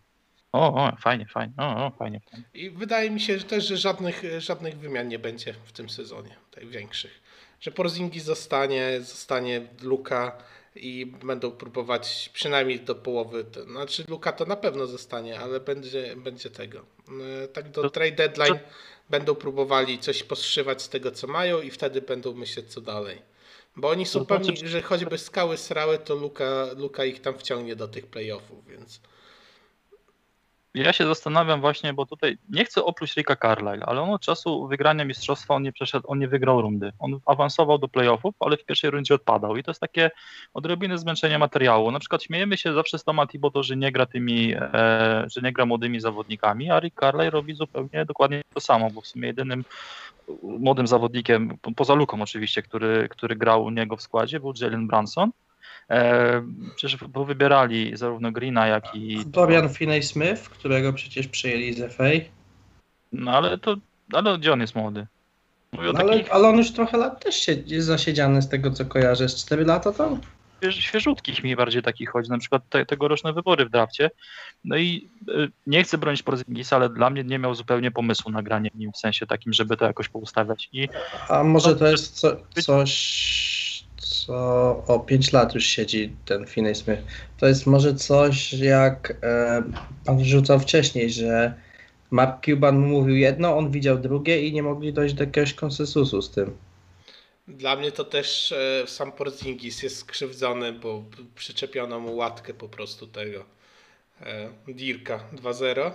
[0.53, 2.47] O, o, fajnie, fajnie, o, o, fajnie, fajnie.
[2.55, 6.37] I wydaje mi się że też, że żadnych, żadnych wymian nie będzie w tym sezonie,
[6.51, 7.21] tych większych.
[7.61, 10.39] Że Porzingis zostanie, zostanie Luka,
[10.77, 13.45] i będą próbować przynajmniej do połowy.
[13.45, 16.85] To, znaczy Luka to na pewno zostanie, ale będzie, będzie tego.
[17.45, 18.59] E, Tak do trade deadline
[19.11, 23.23] będą próbowali coś poszywać z tego co mają i wtedy będą myśleć co dalej.
[23.77, 27.39] Bo oni są To znaczy- pewni, że choćby skały srały, to Luka, Luka ich tam
[27.39, 29.01] wciągnie do tych playoffów, więc
[30.75, 34.67] Ja się zastanawiam właśnie, bo tutaj nie chcę opluć Ricka Carlisle, ale on od czasu
[34.67, 36.93] wygrania mistrzostwa on nie przeszedł, on nie wygrał rundy.
[36.99, 40.11] On awansował do playoffów, ale w pierwszej rundzie odpadał i to jest takie
[40.55, 41.91] odrobinę zmęczenie materiału.
[41.91, 45.53] Na przykład śmiejemy się zawsze z Toma Thibodeau, że nie gra tymi, e, że nie
[45.53, 49.65] gra młodymi zawodnikami, a Rick Carlisle robi zupełnie dokładnie to samo, bo w sumie jedynym
[50.43, 54.87] młodym zawodnikiem, po- poza Luką oczywiście, który, który grał u niego w składzie, był Jalen
[54.87, 55.31] Branson.
[55.91, 56.43] E,
[56.77, 62.05] przecież wybierali zarówno Greena, jak i Dorian Finney-Smith, którego przecież przyjęli z FA.
[63.13, 63.77] No ale to,
[64.13, 65.07] ale gdzie on jest młody?
[65.73, 69.29] No, ale, ale on już trochę lat też się, jest zasiedziany z tego co kojarzę.
[69.29, 70.21] Z 4 lata tam?
[70.59, 74.11] śwież, świeżutkich mi bardziej takich chodzi, na przykład te, tegoroczne wybory w drafcie.
[74.65, 78.43] No i y, nie chcę bronić Porzingisa, ale dla mnie nie miał zupełnie pomysłu na
[78.43, 80.69] granie w nim, w sensie takim, żeby to jakoś poustawiać.
[80.73, 80.89] I
[81.29, 83.58] A może to jest co, coś,
[84.09, 84.35] co
[84.87, 87.03] o 5 lat już siedzi ten Finney-Smith.
[87.39, 89.63] To jest może coś jak e,
[90.05, 91.55] pan rzucał wcześniej, że
[92.11, 96.23] Mark Cuban mu mówił jedno, on widział drugie i nie mogli dojść do jakiegoś konsensusu
[96.23, 96.57] z tym.
[97.49, 101.05] Dla mnie to też e, sam Porzingis jest skrzywdzony, bo
[101.35, 103.45] przyczepiono mu łatkę po prostu tego
[104.21, 105.91] e, Dirka 2-0.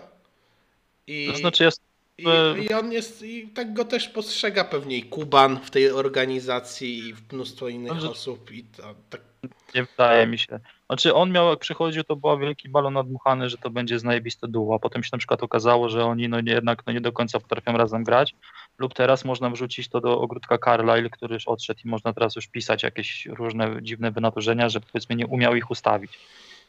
[1.07, 1.81] I, to znaczy jest,
[2.17, 2.25] i,
[2.63, 7.13] I on jest, i tak go też postrzega pewnie i Kuban w tej organizacji i
[7.31, 8.51] mnóstwo innych osób.
[8.51, 9.21] I to, tak,
[9.75, 10.59] nie wydaje mi się.
[10.85, 14.75] Znaczy on miał, jak przychodził, to był wielki balon nadmuchany, że to będzie znajebiste duo,
[14.75, 17.39] a potem się na przykład okazało, że oni no nie, jednak no nie do końca
[17.39, 18.35] potrafią razem grać,
[18.77, 22.47] lub teraz można wrzucić to do ogródka Carlisle, który już odszedł i można teraz już
[22.47, 26.19] pisać jakieś różne dziwne wynaturzenia, że powiedzmy nie umiał ich ustawić.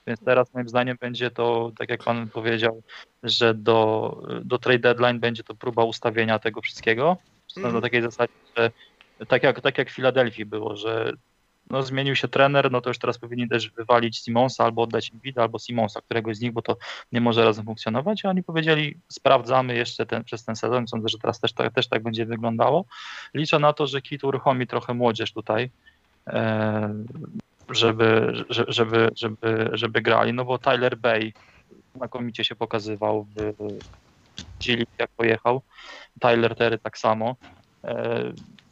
[0.06, 2.82] Więc teraz moim zdaniem będzie to, tak jak pan powiedział,
[3.22, 7.16] że do, do trade deadline będzie to próba ustawienia tego wszystkiego.
[7.56, 7.82] Na Mhm.
[7.82, 8.70] takiej zasadzie, że
[9.28, 11.12] tak jak, tak jak w Filadelfii było, że
[11.70, 15.42] no, zmienił się trener, no to już teraz powinni też wywalić Simonsa albo oddać Invida,
[15.42, 16.76] albo Simonsa, któregoś z nich, bo to
[17.12, 18.24] nie może razem funkcjonować.
[18.24, 20.88] A oni powiedzieli, sprawdzamy jeszcze ten, przez ten sezon.
[20.88, 22.84] Sądzę, że teraz też, tak- też tak będzie wyglądało.
[23.34, 25.70] Liczę na to, że Kit uruchomi trochę młodzież tutaj,
[26.26, 26.94] e,
[27.70, 30.32] żeby, że- żeby, żeby, żeby grali.
[30.32, 31.32] No bo Tyler Bay
[31.96, 33.54] znakomicie się pokazywał w
[34.98, 35.62] jak pojechał.
[36.20, 37.36] Tyler Terry tak samo.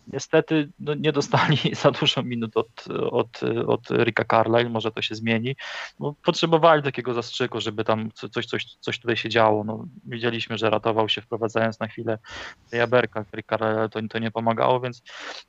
[0.06, 5.14] Niestety no, nie dostali za dużo minut od, od, od Ricka Carlisle, może to się
[5.14, 5.56] zmieni.
[5.98, 9.64] Bo potrzebowali takiego zastrzyku, żeby tam co- coś, coś, coś tutaj się działo.
[9.64, 12.18] No, widzieliśmy, że ratował się wprowadzając na chwilę
[12.72, 15.02] Jaberka, Rick Carlisle to, to nie pomagało, więc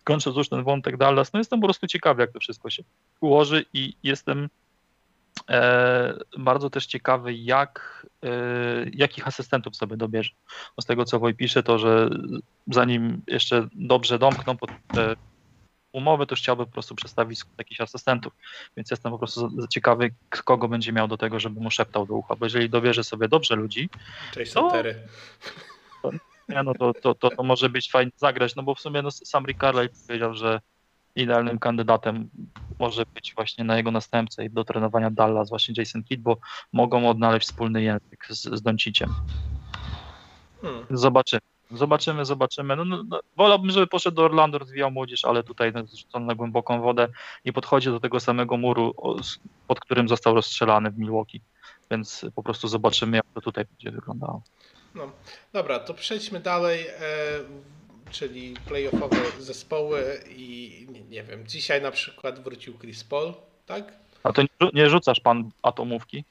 [0.03, 2.83] kończąc już ten wątek Dallas, no jestem po prostu ciekawy, jak to wszystko się
[3.21, 4.49] ułoży i jestem
[6.37, 8.29] bardzo też ciekawy, jak, e,
[8.93, 10.31] jakich asystentów sobie dobierze.
[10.75, 12.09] Bo z tego, co Woj pisze, to że
[12.67, 15.15] zanim jeszcze dobrze domkną pod te
[15.93, 18.33] umowy, to chciałby po prostu przedstawić jakichś asystentów.
[18.77, 22.35] Więc jestem po prostu ciekawy, kogo będzie miał do tego, żeby mu szeptał do ucha.
[22.35, 23.89] Bo jeżeli dobierze sobie dobrze ludzi,
[24.61, 24.71] No.
[24.71, 24.95] Terry.
[26.49, 29.11] nie, no to, to, to, to może być fajnie zagrać, no bo w sumie no,
[29.11, 30.61] sam Rick Carlisle powiedział, że
[31.15, 32.29] idealnym kandydatem
[32.79, 36.37] może być właśnie na jego następcę i do trenowania Dallas właśnie Jason Kidd, bo
[36.73, 39.13] mogą odnaleźć wspólny język z, z Donciciem.
[40.61, 40.85] Hmm.
[40.89, 41.41] Zobaczymy.
[41.71, 42.75] Zobaczymy, zobaczymy.
[42.75, 45.73] No, no, no, wolałbym, żeby poszedł do Orlando, rozwijał młodzież, ale tutaj
[46.13, 47.07] no, na głęboką wodę
[47.45, 48.95] i podchodzi do tego samego muru,
[49.67, 51.41] pod którym został rozstrzelany w Milwaukee.
[51.91, 54.41] Więc po prostu zobaczymy, jak to tutaj będzie wyglądało.
[54.95, 55.11] No,
[55.53, 56.93] dobra, to przejdźmy dalej, e,
[58.13, 63.33] czyli playoffowe zespoły i nie, nie wiem, dzisiaj na przykład wrócił Chris Paul,
[63.65, 63.93] tak?
[64.23, 66.23] A to nie, rzu- nie rzucasz pan atomówki?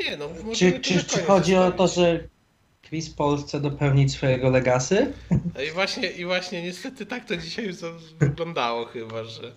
[0.00, 2.20] Nie, no może Czy, nie czy, czy chodzi o to, że
[2.88, 5.12] Chris Paul chce dopełnić swojego legacy?
[5.54, 7.70] No I właśnie, I właśnie niestety tak to dzisiaj
[8.18, 9.52] wyglądało chyba, że...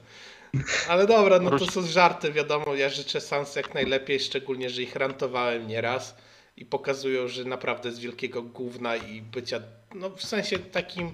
[0.89, 4.95] Ale dobra, no to są żarty, wiadomo, ja życzę Sans jak najlepiej, szczególnie, że ich
[4.95, 6.15] rantowałem nieraz
[6.57, 9.61] i pokazują, że naprawdę z wielkiego gówna i bycia,
[9.95, 11.11] no w sensie takim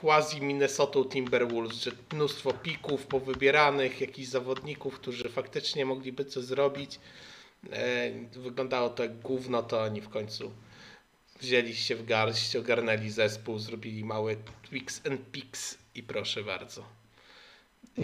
[0.00, 7.00] quasi Minnesota Timberwolves, że mnóstwo pików powybieranych, jakichś zawodników, którzy faktycznie mogliby coś zrobić.
[7.72, 10.50] E, wyglądało to jak gówno, to oni w końcu
[11.40, 14.36] wzięli się w garść, ogarnęli zespół, zrobili małe
[14.70, 16.82] tweaks and picks i proszę bardzo.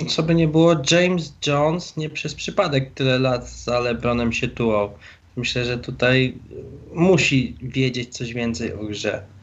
[0.09, 4.99] Co by nie było, James Jones nie przez przypadek tyle lat za LeBronem się tułał.
[5.37, 6.39] Myślę, że tutaj
[6.93, 9.34] musi wiedzieć coś więcej o grze.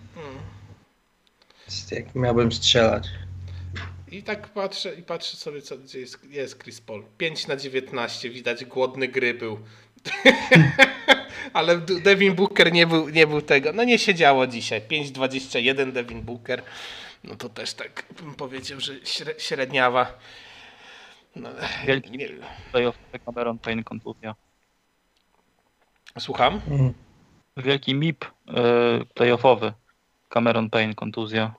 [1.92, 3.08] Jak miałbym strzelać.
[4.12, 7.04] I tak patrzę i patrzę sobie, co, gdzie jest, jest Chris Paul.
[7.18, 9.60] 5 na 19, widać głodny gry był.
[11.54, 13.74] Ale Devin Booker nie był, nie był tego.
[13.74, 14.82] No nie siedziało dzisiaj.
[14.82, 16.64] 5-21 Devin Booker.
[17.24, 20.18] No to też tak bym powiedział, że śre- średniawa.
[21.36, 21.50] No,
[21.88, 22.30] Wielki nie,
[22.72, 24.36] Playoff Cameron Payne kontuzja.
[26.20, 26.62] słucham?
[26.68, 26.94] Mm.
[27.58, 29.74] Wielki MIP y, playoffowy.
[30.30, 31.54] Cameron Payne kontuzja.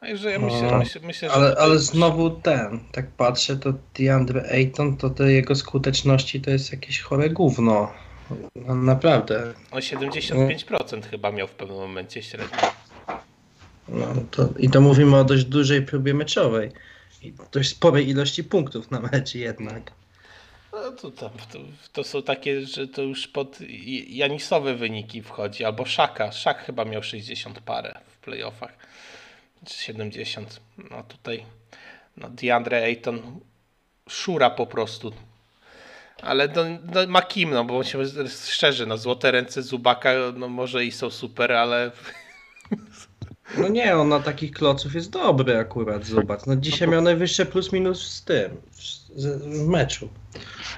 [0.00, 4.50] Także ja myślę, No, myślę, myślę że Ale, ale znowu ten, tak patrzę, to DeAndre
[4.50, 7.92] Ayton, to te jego skuteczności to jest jakieś chore gówno.
[8.56, 9.54] No, naprawdę.
[9.70, 12.58] On 75% chyba miał w pewnym momencie średnio.
[13.88, 16.70] No, to, I to mówimy o dość dużej próbie meczowej.
[17.22, 19.92] I dość sporej ilości punktów na mecz jednak.
[20.72, 21.58] No to, tam, to,
[21.92, 23.58] to są takie, że to już pod
[24.08, 26.32] Janisowe wyniki wchodzi, albo Szaka.
[26.32, 28.76] Szak chyba miał 60 parę w playoffach.
[29.66, 30.60] Czy 70.
[30.90, 31.44] No tutaj
[32.16, 33.40] no DeAndre Ayton
[34.08, 35.12] szura po prostu.
[36.22, 36.62] Ale no,
[36.94, 37.98] no ma kim, no bo się
[38.50, 41.90] szczerze, no złote ręce Zubaka no może i są super, ale
[43.58, 46.46] No nie, on na takich kloców jest dobry akurat, zobacz.
[46.46, 48.76] No dzisiaj miał najwyższe plus minus z tym, w,
[49.20, 50.08] z- w meczu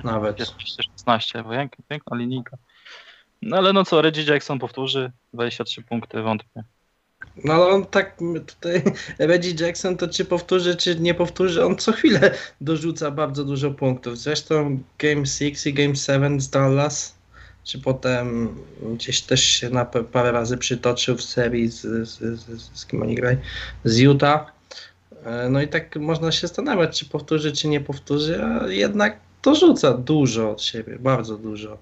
[0.04, 0.38] nawet.
[0.38, 0.54] Jest
[0.96, 1.50] 16, bo
[1.88, 2.56] piękna linijka.
[3.42, 6.64] No ale no co, Reggie Jackson powtórzy 23 punkty, wątpię.
[7.44, 8.82] No ale on tak tutaj,
[9.18, 14.18] Reggie Jackson to czy powtórzy, czy nie powtórzy, on co chwilę dorzuca bardzo dużo punktów.
[14.18, 17.14] Zresztą Game 6 i Game 7 z Dallas,
[17.64, 18.48] czy potem
[18.94, 23.02] gdzieś też się na pa- parę razy przytoczył w serii z, z, z, z kim
[23.02, 23.36] oni grali?
[23.84, 24.52] Z Utah.
[25.24, 29.94] E, No i tak można się zastanawiać, czy powtórzy, czy nie powtórzy, a jednak dorzuca
[29.94, 31.78] dużo od siebie, bardzo dużo.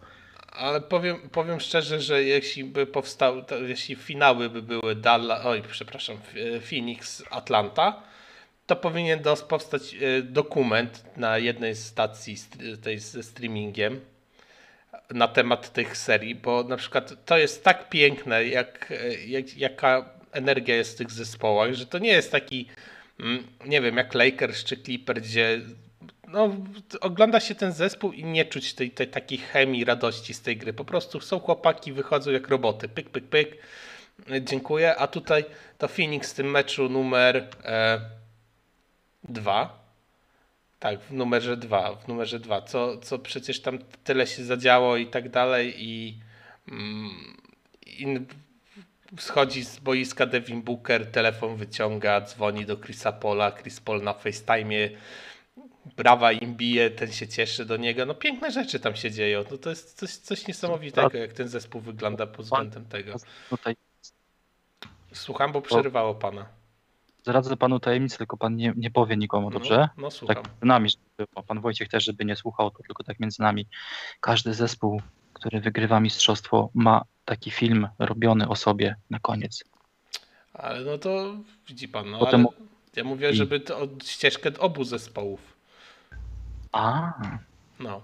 [0.54, 5.62] Ale powiem, powiem szczerze, że jeśli by powstały, to jeśli finały by były Dallas, oj,
[5.70, 8.02] przepraszam, F- Phoenix, Atlanta,
[8.66, 14.00] to powinien powstać e, dokument na jednej z stacji st- tej ze streamingiem
[15.10, 20.10] na temat tych serii, bo na przykład to jest tak piękne, jak, e, jak, jaka
[20.32, 22.68] energia jest w tych zespołach, że to nie jest taki,
[23.20, 25.60] mm, nie wiem, jak Lakers czy Clipper, gdzie
[26.34, 26.56] no,
[27.00, 30.72] ogląda się ten zespół i nie czuć tej, tej takiej chemii, radości z tej gry.
[30.72, 32.88] Po prostu są chłopaki, wychodzą jak roboty.
[32.88, 33.56] Pyk, pyk, pyk.
[34.40, 34.96] Dziękuję.
[34.96, 35.44] A tutaj
[35.78, 38.00] to Phoenix w tym meczu numer e,
[39.28, 39.84] dwa.
[40.78, 41.96] Tak, w numerze dwa.
[41.96, 42.62] W numerze dwa.
[42.62, 46.18] Co, co przecież tam tyle się zadziało i tak dalej i,
[46.68, 47.36] mm,
[47.86, 48.06] i
[49.18, 54.88] schodzi z boiska Devin Booker, telefon wyciąga, dzwoni do Chrisa Pola, Chris Paul na FaceTime
[55.96, 58.06] brawa im bije, ten się cieszy do niego.
[58.06, 59.44] No piękne rzeczy tam się dzieją.
[59.50, 63.14] No to jest coś, coś niesamowitego, jak ten zespół wygląda pod względem tego.
[65.12, 66.46] Słucham, bo przerywało pana.
[67.22, 69.88] zdradzę panu tajemnicę, tylko pan nie, nie powie nikomu, dobrze?
[69.96, 70.36] No, no słucham.
[70.36, 70.90] Tak między nami.
[71.46, 73.66] Pan Wojciech też, żeby nie słuchał, to tylko tak między nami.
[74.20, 79.64] Każdy zespół, który wygrywa mistrzostwo, ma taki film robiony o sobie na koniec.
[80.52, 81.34] Ale no to
[81.68, 82.46] widzi pan, no Potem-
[82.96, 85.53] ja mówię, żeby to od ścieżkę obu zespołów.
[86.74, 87.12] A,
[87.80, 88.00] No.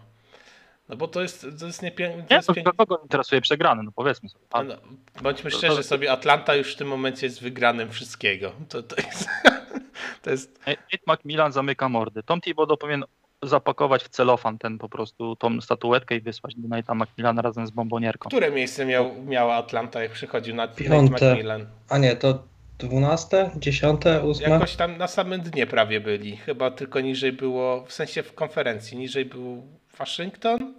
[0.89, 2.25] No bo to jest, to jest niepiękne.
[2.57, 4.45] nie, to kogo interesuje przegrany, no powiedzmy sobie.
[4.51, 4.75] A, No,
[5.23, 8.53] bądźmy To- szczerzy to- sobie, Atlanta już w tym momencie jest wygranym wszystkiego.
[8.69, 9.29] To, to, jest,
[10.23, 12.23] to jest Nate McMillan zamyka mordy.
[12.23, 13.05] Tom Thibodeau powinien
[13.43, 17.71] zapakować w celofan ten po prostu tą statuetkę i wysłać do Nate'a McMillana razem z
[17.71, 18.29] bombonierką.
[18.29, 21.33] Które miejsce miał, miała Atlanta, jak przychodził na Nate Piąte.
[21.33, 21.67] McMillan?
[21.89, 22.43] A nie, to
[22.81, 24.51] 12, 10, 8?
[24.53, 26.37] Jakoś tam na samym dnie prawie byli.
[26.37, 29.63] Chyba tylko niżej było, w sensie w konferencji, niżej był
[29.99, 30.75] Waszyngton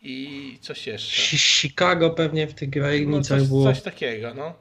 [0.00, 1.36] i coś jeszcze.
[1.38, 3.64] Chicago pewnie w tych No, granicach coś, było.
[3.64, 4.54] coś takiego, no.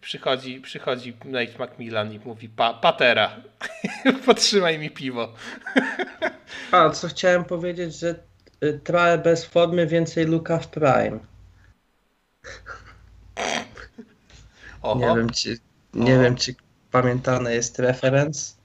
[0.00, 3.36] Przychodzi, przychodzi Nate McMillan i mówi, pa, patera,
[4.26, 5.34] podtrzymaj mi piwo.
[6.72, 8.14] A, co chciałem powiedzieć, że
[8.64, 11.18] y, trochę bez formy, więcej Luka w prime.
[14.82, 15.58] Oho, Nie wiem, czy,
[15.94, 16.22] nie Oho.
[16.22, 16.54] wiem, czy
[16.90, 18.56] pamiętany jest referenc.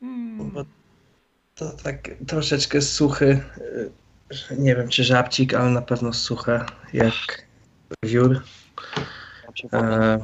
[0.00, 0.50] Hmm.
[0.50, 0.64] Bo
[1.54, 3.40] to tak troszeczkę suchy.
[3.58, 7.14] y, Nie wiem, czy żabcik, ale na pewno suche, jak
[8.04, 8.42] wiór.
[9.72, 10.18] E,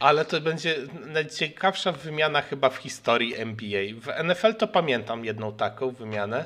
[0.00, 3.82] Ale to będzie najciekawsza wymiana chyba w historii NBA.
[4.00, 6.44] W NFL to pamiętam jedną taką wymianę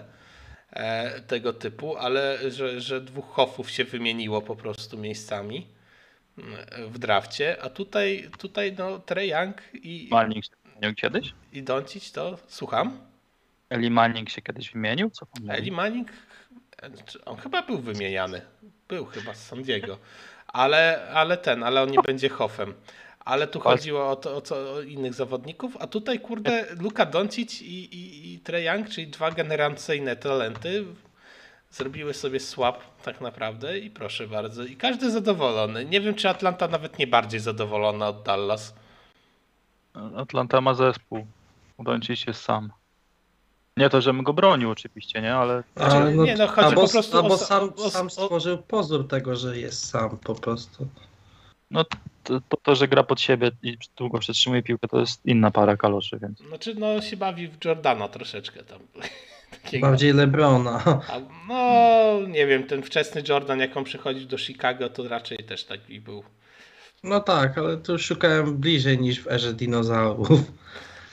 [0.70, 5.66] e, tego typu, ale że, że dwóch hofów się wymieniło po prostu miejscami
[6.89, 11.34] w drafcie, a tutaj, tutaj no Trey Young i, Manning się wymienił kiedyś?
[11.53, 12.99] i Doncic to, słucham,
[13.70, 15.11] Eli Manning się kiedyś wymienił?
[15.11, 15.51] Co pan?
[15.51, 16.09] Eli Manning,
[17.24, 18.41] on chyba był wymieniany,
[18.89, 19.99] był chyba z San Diego,
[20.47, 22.74] ale, ale ten, ale on nie będzie hofem.
[23.20, 27.62] Ale tu chodziło o, to, o, co, o innych zawodników, a tutaj kurde Luka Doncic
[27.62, 30.84] i, i, i Trae Young, czyli dwa generacyjne talenty
[31.70, 34.64] zrobiły sobie swap tak naprawdę i proszę bardzo.
[34.64, 35.84] I każdy zadowolony.
[35.84, 38.74] Nie wiem, czy Atlanta nawet nie bardziej zadowolona od Dallas.
[40.16, 41.26] Atlanta ma zespół.
[41.78, 42.72] Doncic jest sam.
[43.76, 45.34] Nie to, żebym go bronił oczywiście, nie?
[45.34, 49.08] Ale Znaczy, Ale nie, no, chodzi albo, po prostu o- sam, o- sam stworzył pozór
[49.08, 50.88] tego, że jest sam po prostu.
[51.70, 55.50] no to, to, to, że gra pod siebie i długo przetrzymuje piłkę, to jest inna
[55.50, 58.78] para kaloszy, więc Znaczy, no się bawi w Jordana troszeczkę tam.
[59.51, 59.86] Takiego.
[59.86, 60.82] Bardziej Lebrona.
[60.86, 65.64] A, no, nie wiem, ten wczesny Jordan, jak on przychodził do Chicago, to raczej też
[65.64, 66.24] taki był.
[67.05, 70.40] No tak, ale tu szukałem bliżej niż w erze dinozaurów.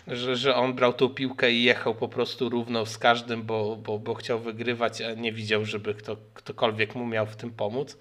[0.07, 3.99] Że, że on brał tą piłkę i jechał po prostu równo z każdym, bo, bo,
[3.99, 7.97] bo chciał wygrywać, a nie widział, żeby kto, ktokolwiek mu miał w tym pomóc.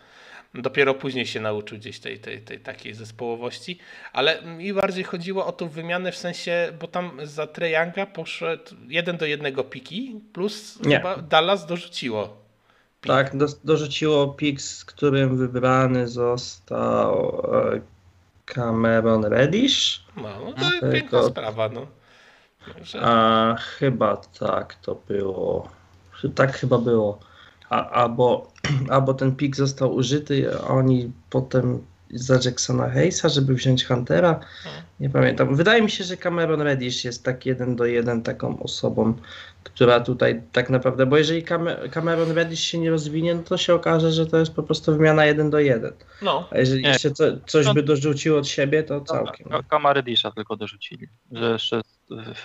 [0.54, 3.78] Dopiero później się nauczył gdzieś tej, tej, tej takiej zespołowości,
[4.12, 9.16] ale mi bardziej chodziło o tą wymianę w sensie, bo tam za Treyanga poszedł jeden
[9.16, 10.96] do jednego piki, plus Nie.
[10.96, 12.36] chyba Dallas dorzuciło.
[13.00, 13.12] Pik.
[13.12, 17.80] Tak, do, dorzuciło pik, z którym wybrany został e,
[18.44, 20.04] Cameron Reddish.
[20.16, 21.86] No, no to Tylko- piękna sprawa, no.
[22.82, 25.68] Że, A chyba tak to było.
[26.34, 27.18] Tak chyba było.
[27.74, 28.52] A, albo,
[28.94, 34.40] albo ten pik został użyty, a oni potem za Jacksona Hayesa, żeby wziąć Huntera.
[35.00, 35.56] Nie pamiętam.
[35.56, 39.14] Wydaje mi się, że Cameron Reddish jest tak jeden do jeden taką osobą,
[39.64, 43.74] która tutaj tak naprawdę, bo jeżeli Cam- Cameron Reddish się nie rozwinie, no to się
[43.74, 45.92] okaże, że to jest po prostu wymiana jeden do jeden.
[46.22, 46.88] no, A jeżeli Nie.
[46.88, 47.74] jeszcze co, coś No.
[47.74, 49.48] by dorzucił od siebie, to całkiem.
[49.48, 51.08] Ka- Kamaredisza tylko dorzucili.
[51.32, 51.80] Że jeszcze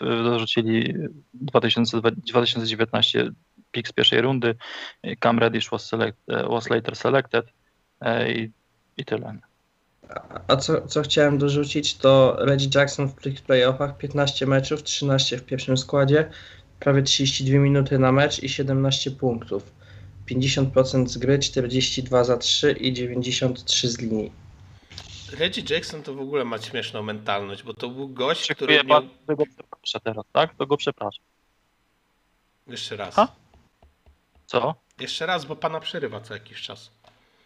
[0.01, 0.93] dorzucili
[1.33, 3.31] 2020 2019
[3.71, 4.55] pik z pierwszej rundy.
[5.19, 6.17] Cam Reddish was, select,
[6.49, 7.45] was later selected
[8.01, 8.51] e, i,
[8.97, 9.37] i tyle.
[10.47, 15.45] A- co, co chciałem dorzucić, to Reggie Jackson w tych playoffach 15 meczów, 13 w
[15.45, 16.29] pierwszym składzie,
[16.79, 19.71] prawie 32 minuty na mecz i 17 punktów.
[20.31, 24.31] 50% z gry, 42 za 3 i 93 z linii.
[25.39, 29.01] Reggie Jackson to w ogóle ma śmieszną mentalność, bo to był gość, który Oczekuję miał...
[29.01, 30.55] pan, że go przeproszę teraz, tak?
[30.55, 31.23] To go przepraszam.
[32.67, 33.15] Jeszcze raz.
[33.15, 33.27] Ha?
[34.49, 34.75] Co?
[34.99, 36.91] Jeszcze raz, bo pana przerywa co jakiś czas.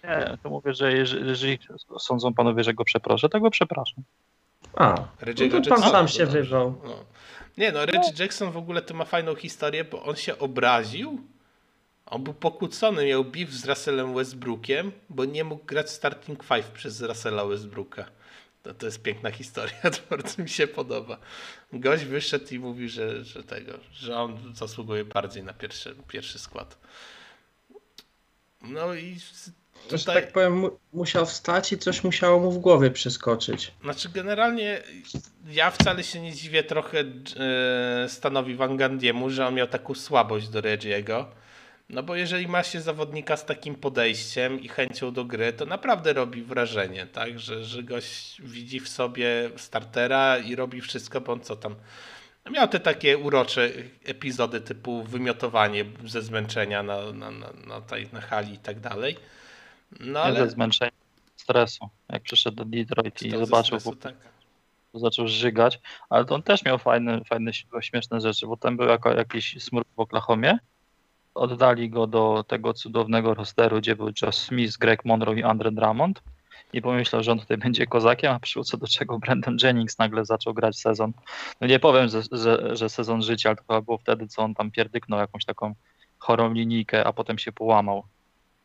[0.04, 1.60] Nie, to mówię, że jeżeli, jeżeli
[2.00, 4.04] sądzą panowie, że go przeproszę, to go przepraszam.
[4.76, 6.82] A, Reggie no to pan Jackson- sam się wywał.
[6.84, 6.96] No.
[7.58, 11.22] Nie no, Reggie Jackson w ogóle to ma fajną historię, bo on się obraził.
[12.06, 17.02] On był pokłócony, miał beef z Russellem Westbrookiem, bo nie mógł grać starting five przez
[17.02, 18.06] Russella Westbrooka.
[18.64, 21.18] To, to jest piękna historia, to bardzo mi się podoba.
[21.74, 26.78] Gość wyszedł i mówi, że, że tego, że on zasługuje bardziej na pierwszy, pierwszy skład.
[28.62, 29.18] No i
[29.90, 33.72] To, że tutaj, tak powiem, mu, musiał wstać i coś musiało mu w głowie przeskoczyć.
[33.82, 34.84] Znaczy generalnie
[35.48, 40.50] ja wcale się nie dziwię trochę e, stanowi Van Gandiemu, że on miał taką słabość
[40.50, 41.26] do Reggie'ego.
[41.94, 46.14] No bo jeżeli ma się zawodnika z takim podejściem i chęcią do gry, to naprawdę
[46.14, 47.40] robi wrażenie, tak?
[47.40, 51.76] Że, że gość widzi w sobie startera i robi wszystko, bo on co tam...
[52.52, 53.70] Miał te takie urocze
[54.06, 59.18] epizody typu wymiotowanie ze zmęczenia na, na, na, na, tej, na hali i tak dalej.
[60.00, 60.38] No Ale...
[60.38, 60.46] ale...
[60.46, 60.92] Ze zmęczenia,
[61.36, 61.90] stresu.
[62.10, 64.16] Jak przyszedł do Detroit i zobaczył, stresu, tak.
[64.94, 65.80] zaczął żygać,
[66.10, 70.00] ale on też miał fajne, fajne śmieszne rzeczy, bo tam był jako, jakiś smurf w
[70.00, 70.58] Oklahomie.
[71.36, 76.22] Oddali go do tego cudownego rosteru, gdzie był Josh Smith, Greg Monroe i Andre Drummond
[76.74, 80.26] i pomyślał, że on tutaj będzie kozakiem, a przyszło co do czego Brandon Jennings nagle
[80.26, 81.12] zaczął grać sezon.
[81.62, 84.54] No nie powiem, że, że, że sezon życia, ale to chyba było wtedy, co on
[84.54, 85.76] tam pierdyknął jakąś taką
[86.20, 88.04] chorą linijkę, a potem się połamał.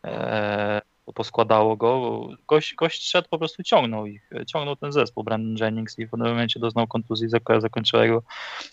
[0.03, 0.81] Eee,
[1.13, 2.21] poskładało go.
[2.49, 6.29] Gość, gość szedł, po prostu ciągnął ich, ciągnął ten zespół Brandon Jennings i w pewnym
[6.29, 8.23] momencie doznał kontuzji, zako- zakończyła jego,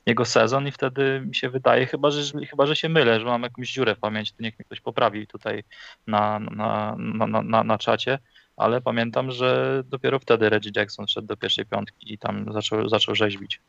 [0.05, 3.43] jego sezon i wtedy mi się wydaje, chyba że, chyba, że się mylę, że mam
[3.43, 5.63] jakąś dziurę w pamięci, to niech mnie ktoś poprawi tutaj
[6.07, 8.19] na, na, na, na, na, na czacie,
[8.57, 13.15] ale pamiętam, że dopiero wtedy Reggie Jackson szedł do pierwszej piątki i tam zaczął, zaczął
[13.15, 13.61] rzeźbić.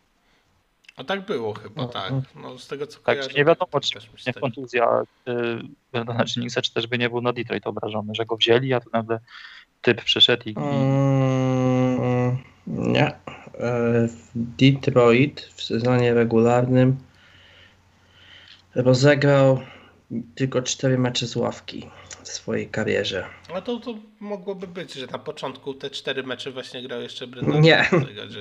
[0.99, 2.11] No tak było chyba, No, tak.
[2.13, 2.23] no.
[2.43, 3.29] No, z tego co Tak, kojarzę.
[3.31, 5.33] czy nie wiadomo, czy Nie kontuzja y,
[5.93, 8.91] Brandona Jenningsa, czy też by nie był na Detroit obrażony, że go wzięli, a tu
[8.93, 9.21] nagle
[9.83, 13.07] typ przyszedł i, Mm, nie.
[13.07, 13.15] E,
[14.09, 16.97] W Detroit w sezonie regularnym
[18.75, 19.61] rozegrał
[20.35, 21.91] tylko 4 mecze z ławki
[22.27, 23.27] w swojej karierze.
[23.55, 27.61] No to, to mogłoby być, że na początku te cztery mecze właśnie grał jeszcze Brendan
[27.61, 27.89] Nie.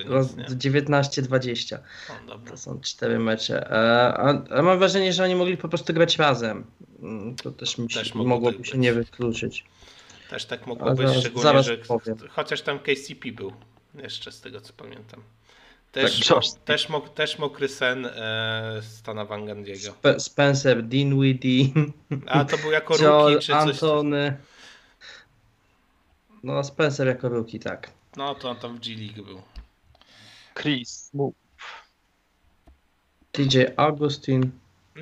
[0.05, 0.71] Roz- nic, nie?
[0.71, 1.75] 19-20.
[2.09, 2.51] O, dobra.
[2.51, 3.71] To są 4 mecze.
[3.71, 6.65] E, A, a mam wrażenie, że oni mogli po prostu grać razem.
[7.01, 8.81] Mm, To też, mi się, Też mogłoby tak się być.
[8.81, 9.63] nie wykluczyć.
[10.29, 12.17] Też tak mogło Ale być, zaraz- szczególnie, zaraz że powiem.
[12.29, 13.53] chociaż tam KCP był
[14.03, 15.21] jeszcze z tego co pamiętam.
[15.95, 16.53] Tak, Też, Josh.
[16.65, 19.91] też, mok, też mokry sen e, Stana Van Gundy'ego.
[19.91, 21.67] Spe- Spencer Dinwiddie,
[22.27, 23.61] A to był jako Joel rookie czy coś?
[23.61, 24.37] Antony.
[26.43, 27.91] No Spencer jako rookie, tak.
[28.17, 29.41] No to on tam w G League był.
[30.61, 31.11] Chris.
[33.31, 34.51] TJ Augustin.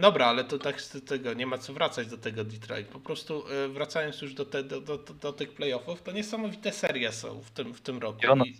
[0.01, 2.87] Dobra, ale to tak z tego nie ma co wracać do tego Detroit.
[2.87, 7.11] Po prostu e, wracając już do, te, do, do, do tych playoffów, to niesamowite serie
[7.11, 8.19] są w tym, w tym roku.
[8.45, 8.55] I,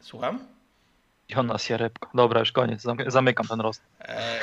[0.00, 0.57] słucham?
[1.28, 2.10] Jonas Jarebko.
[2.14, 2.82] Dobra, już koniec.
[2.82, 3.82] Zamy- Zamykam ten rost.
[4.00, 4.40] E,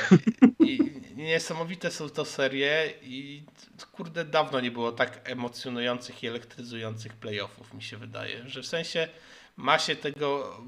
[1.16, 3.42] niesamowite są to serie i
[3.92, 9.08] kurde dawno nie było tak emocjonujących i elektryzujących playoffów mi się wydaje, że w sensie
[9.56, 10.60] ma się tego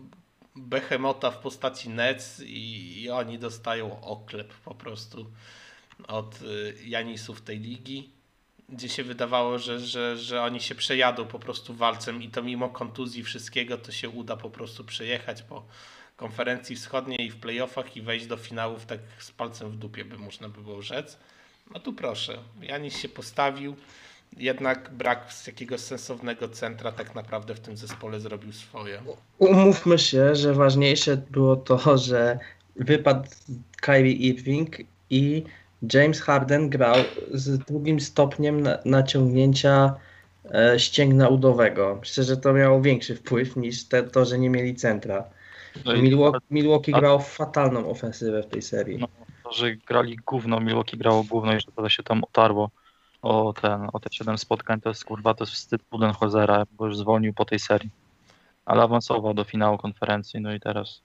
[0.56, 5.30] behemota w postaci Nets i, i oni dostają oklep po prostu
[6.08, 8.10] od y, Janisów tej ligi,
[8.68, 12.68] gdzie się wydawało, że, że, że oni się przejadą po prostu walcem i to mimo
[12.68, 15.64] kontuzji wszystkiego to się uda po prostu przejechać po
[16.18, 20.48] konferencji wschodniej w playoffach i wejść do finałów tak z palcem w dupie, by można
[20.48, 21.18] by było rzec.
[21.74, 23.76] No tu proszę, Janis się postawił,
[24.36, 29.02] jednak brak jakiegoś sensownego centra tak naprawdę w tym zespole zrobił swoje.
[29.38, 32.38] Umówmy się, że ważniejsze było to, że
[32.76, 33.28] wypadł
[33.80, 34.76] Kyrie Irving
[35.10, 35.44] i
[35.94, 36.96] James Harden grał
[37.30, 39.94] z drugim stopniem na, naciągnięcia
[40.54, 41.96] e, ścięgna udowego.
[42.00, 45.24] Myślę, że to miało większy wpływ niż te, to, że nie mieli centra.
[45.84, 48.98] No Milwaukee, Milwaukee a- grało fatalną ofensywę w tej serii.
[48.98, 49.08] No.
[49.44, 52.70] to, że grali gówno, Milwaukee grało gówno i że to się tam otarło
[53.22, 56.96] o ten, o te 7 spotkań, to jest kurwa, to jest wstyd Budenholzera, bo już
[56.96, 57.90] zwolnił po tej serii.
[58.64, 61.02] Ale awansował do finału konferencji, no i teraz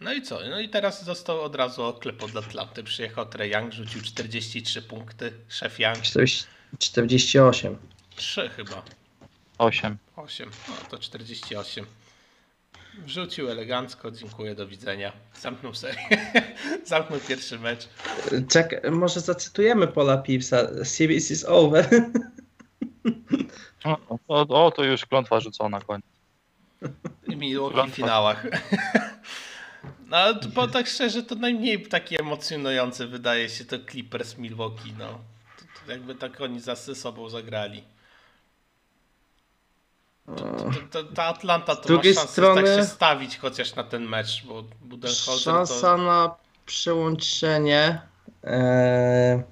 [0.00, 0.38] No i co?
[0.50, 2.84] No i teraz został od razu oklep od Atlanty.
[2.84, 5.32] Przyjechał Trey Young, rzucił 43 punkty.
[5.48, 6.46] Szef Young 40,
[6.78, 7.76] 48.
[8.16, 8.82] 3 chyba.
[9.58, 9.96] 8.
[10.16, 10.50] 8.
[10.68, 11.86] No to 48.
[12.98, 15.12] Wrzucił elegancko, dziękuję, do widzenia.
[15.40, 16.08] Zamknął serię.
[16.84, 17.88] Zamknął pierwszy mecz.
[18.48, 20.84] Czek, może zacytujemy Paula Pierce'a.
[20.84, 21.88] Series is over.
[23.84, 26.06] O, o, o, to już klątwa rzucona, koniec.
[27.26, 28.46] I Milwaukee w finałach.
[30.08, 30.18] No,
[30.54, 34.92] bo tak szczerze, to najmniej taki emocjonujący wydaje się to Clippers Milwaukee.
[34.98, 35.06] No.
[35.06, 37.84] To, to jakby tak oni za ze sobą zagrali.
[40.26, 44.02] To, to, ta Atlanta to ma drugiej szansę strony- tak się stawić chociaż na ten
[44.02, 46.02] mecz, bo Budenholzer Szansa to...
[46.02, 46.34] na
[46.66, 48.00] przełączenie.
[48.44, 49.42] E,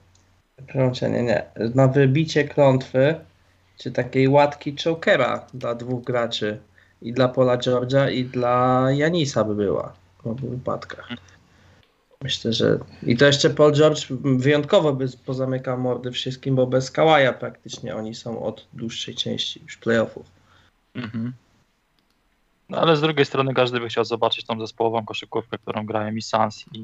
[0.67, 1.45] przełączenie, nie.
[1.75, 3.15] Na wybicie klątwy,
[3.79, 6.59] czy takiej łatki chokera dla dwóch graczy.
[7.03, 11.09] I dla Paula George'a, i dla Janisa by była w obu wypadkach.
[12.23, 12.79] Myślę, że.
[13.03, 18.15] I to jeszcze Paul George wyjątkowo by pozamykał mordy wszystkim, bo bez Kałaja praktycznie oni
[18.15, 20.34] są od dłuższej części już playoffów.
[20.95, 21.33] Mhm.
[22.69, 26.23] No ale z drugiej strony każdy by chciał zobaczyć tą zespołową koszykówkę, którą grają i
[26.23, 26.79] Suns i,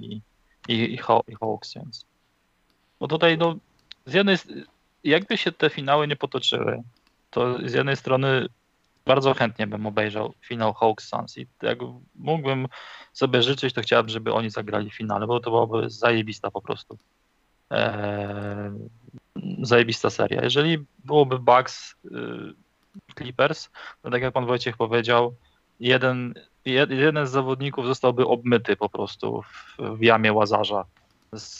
[0.68, 0.94] i, i,
[1.28, 2.06] i Hawks, więc.
[3.00, 3.56] Bo tutaj no,
[4.06, 4.36] z jednej
[5.04, 6.82] jakby się te finały nie potoczyły,
[7.30, 8.46] to z jednej strony
[9.04, 11.78] bardzo chętnie bym obejrzał finał Hawks Suns i jak
[12.14, 12.68] mógłbym
[13.12, 16.98] sobie życzyć, to chciałbym, żeby oni zagrali finale, bo to byłaby zajebista po prostu.
[17.70, 18.72] Eee,
[19.62, 20.42] zajebista seria.
[20.42, 22.08] Jeżeli byłoby Bucks y,
[23.18, 23.70] Clippers,
[24.02, 25.34] to tak jak pan Wojciech powiedział,
[25.80, 26.34] jeden,
[26.64, 30.84] jed, jeden z zawodników zostałby obmyty po prostu w, w jamie łazarza
[31.32, 31.56] z,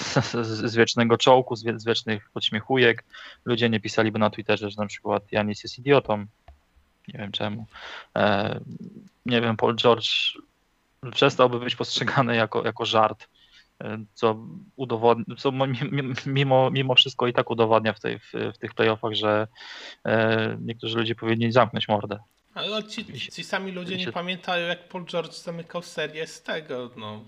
[0.00, 0.36] z,
[0.70, 3.04] z wiecznego czołku, z, z wiecznych podśmiechujek.
[3.44, 6.26] Ludzie nie pisaliby na Twitterze, że na przykład Janis jest idiotą.
[7.08, 7.66] Nie wiem czemu.
[8.16, 8.60] E,
[9.26, 10.38] nie wiem, Paul George
[11.12, 13.28] przestałby być postrzegany jako, jako żart,
[14.14, 14.36] co,
[14.76, 18.74] udowodni, co mo- mi- mimo, mimo wszystko i tak udowadnia w, tej, w, w tych
[18.74, 19.48] playoffach, że
[20.04, 22.18] e, niektórzy ludzie powinni zamknąć mordę.
[22.54, 26.90] Ale ci, ci sami ludzie nie pamiętają, jak Paul George zamykał serię z tego.
[26.96, 27.24] No,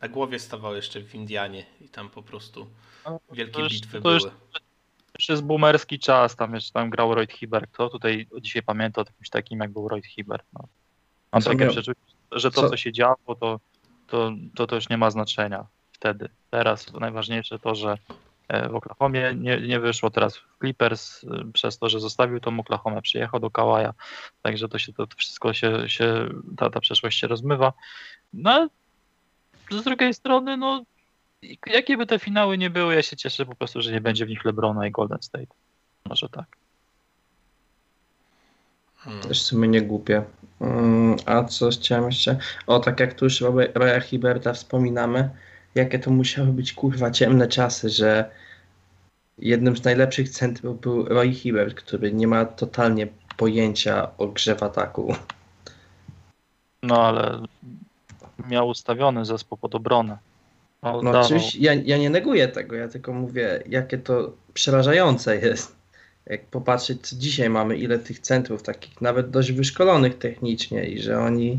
[0.00, 2.66] na głowie stawał jeszcze w Indianie i tam po prostu
[3.32, 4.34] wielkie To już- bitwy to już- były.
[5.18, 7.70] Już jest boomerski czas, tam jeszcze tam grał Royd Hibbert.
[7.72, 10.46] Kto tutaj dzisiaj pamięta o takim, jak był Royd Hibbert?
[10.52, 10.60] No.
[11.32, 12.00] Mam takie przeczucie,
[12.32, 13.60] że to, co- co się działo, to,
[14.06, 15.66] to, to, to już nie ma znaczenia
[15.98, 16.28] wtedy.
[16.50, 17.98] Teraz najważniejsze to, że
[18.48, 22.60] e, w Oklahomie nie, nie wyszło teraz w Clippers e, przez to, że zostawił tą
[22.60, 23.94] Oklahomę, przyjechał do Kałaja,
[24.42, 27.72] także to się to, wszystko się, się ta, ta przeszłość się rozmywa.
[28.32, 28.68] No
[29.70, 30.84] z drugiej strony, no
[31.66, 34.28] jakie by te finały nie były, ja się cieszę po prostu, że nie będzie w
[34.28, 35.54] nich LeBrona i Golden State.
[36.04, 36.46] Może tak.
[38.96, 39.22] Hmm.
[39.22, 40.22] Też w sumie nie głupie.
[40.60, 42.38] Mm, A co chciałem jeszcze?
[42.66, 45.30] O, tak jak tu już Roy- Roya Hiberta wspominamy,
[45.74, 48.30] jakie to musiały być kurwa ciemne czasy, że
[49.38, 53.06] jednym z najlepszych centrów był Roy Hibbert, który nie ma totalnie
[53.36, 55.14] pojęcia o grze w ataku.
[56.82, 57.42] No ale
[58.48, 60.18] miał ustawiony zespół pod obronę.
[60.82, 61.20] No Oddawał.
[61.22, 65.76] oczywiście, ja, ja nie neguję tego, ja tylko mówię, jakie to przerażające jest.
[66.26, 71.18] Jak popatrzeć, co dzisiaj mamy, ile tych centrów, takich nawet dość wyszkolonych technicznie i że
[71.18, 71.58] oni,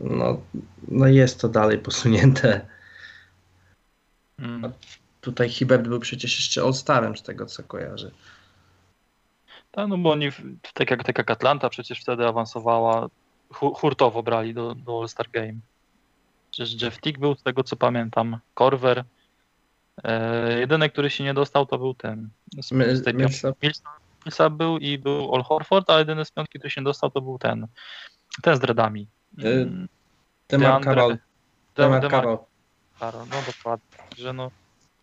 [0.00, 0.40] no,
[0.88, 2.60] no jest to dalej posunięte.
[4.42, 4.72] Mm.
[5.20, 8.10] Tutaj Hibert był przecież jeszcze All-Starem z tego, co kojarzę.
[9.72, 10.28] Tak, no bo oni,
[10.74, 13.08] tak jak, tak jak Atlanta przecież wtedy awansowała,
[13.52, 15.54] hu, hurtowo brali do, do All-Star Game.
[16.50, 19.04] Przecież Jeff Tick był, z tego co pamiętam, Corver.
[20.04, 22.28] E, jedyny, który się nie dostał, to był ten.
[22.62, 23.14] Z, My, z tej.
[23.14, 23.56] Millsap,
[24.26, 27.38] Millsap był i był All Horford, a jedyny z piątki, który się dostał, to był
[27.38, 27.66] ten.
[28.42, 29.06] Ten z dreadami.
[29.38, 29.88] Y, Mm,
[30.48, 31.10] Demar Carroll.
[31.10, 31.18] Dem-
[31.76, 32.38] Demar Demar- Carroll.
[33.02, 33.98] No dokładnie.
[34.18, 34.50] Że no,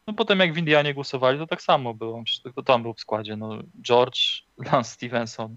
[0.08, 2.24] no potem jak w Indianie głosowali, to tak samo było.
[2.44, 3.36] Tylko tam był w składzie.
[3.36, 3.50] No,
[3.82, 4.20] George,
[4.72, 5.56] Lance Stevenson,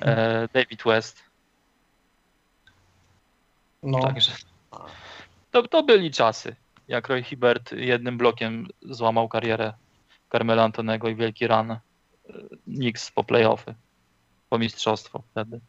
[0.00, 1.22] e, David West.
[3.82, 4.32] No, Także
[5.50, 6.56] to, to byli czasy.
[6.88, 9.72] Jak Roy Hibbert jednym blokiem złamał karierę
[10.32, 11.78] Carmela Antonego i wielki run e,
[12.64, 13.74] Knicks po playoffy.
[14.48, 15.60] Po mistrzostwo wtedy.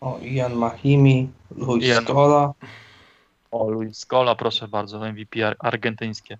[0.00, 2.52] o, Ian Mahimi, Luis Ian- Scola.
[3.50, 6.38] O, Luis Scola, proszę bardzo, MVP ar- argentyńskie.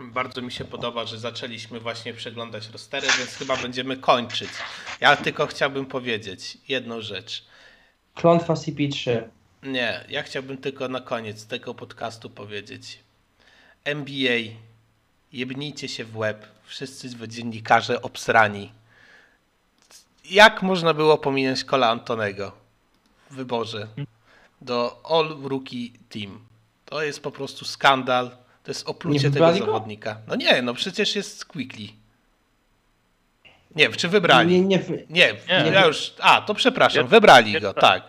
[0.00, 4.48] Bardzo mi się podoba, że zaczęliśmy właśnie przeglądać rostery, więc chyba będziemy kończyć.
[5.00, 7.44] Ja tylko chciałbym powiedzieć jedną rzecz.
[8.14, 9.22] Klątwa CP3.
[9.62, 12.98] Nie, ja chciałbym tylko na koniec tego podcastu powiedzieć.
[13.84, 14.38] NBA,
[15.32, 18.72] jebnijcie się w łeb, wszyscy dziennikarze obsrani.
[20.30, 22.52] Jak można było pominąć Kola Antonego
[23.30, 23.88] w wyborze
[24.64, 26.38] do All Rookie Team?
[26.84, 28.30] To jest po prostu skandal,
[28.62, 30.16] to jest oplucie tego zawodnika.
[30.26, 31.88] No nie, no przecież jest Quickly.
[33.76, 34.60] Nie, czy wybrali?
[34.60, 34.78] Nie, nie,
[35.10, 35.34] Nie,
[35.64, 35.70] Nie.
[35.70, 36.14] ja już.
[36.20, 38.02] A, to przepraszam, wybrali go, tak.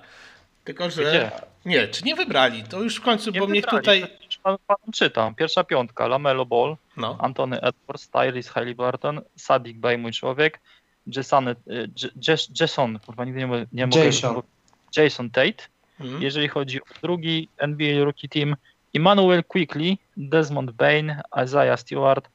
[0.64, 1.32] Tylko, że.
[1.66, 2.64] Nie, czy nie wybrali?
[2.64, 4.06] To już w końcu, Nie bo mnie tutaj.
[4.43, 5.36] Pan, pan czytam.
[5.36, 7.18] Pierwsza piątka, Lamelo Ball, No.
[7.20, 10.60] Antony Edwards, Tyrese Halliburton, Sadik Bey, mój człowiek,
[11.08, 11.56] Jason, y,
[12.60, 14.06] Jason, kurwa, nigdy nie, nie mogę...
[14.06, 14.41] Jason.
[14.97, 15.64] Jason Tate.
[16.04, 16.24] Mhm.
[16.24, 18.56] Jeżeli chodzi o drugi NBA Rookie Team,
[18.95, 22.30] Emmanuel Quickly, Desmond Bain, Isaiah Stewart,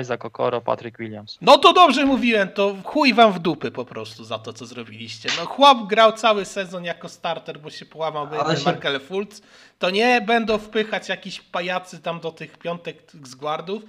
[0.00, 1.38] Isaac Okoro, Patrick Williams.
[1.40, 5.28] No to dobrze mówiłem, to chuj wam w dupy po prostu za to, co zrobiliście.
[5.38, 9.42] No chłop grał cały sezon jako starter, bo się połamał się- Markel Fultz.
[9.78, 13.82] To nie będą wpychać jakiś pajacy tam do tych piątek z guardów.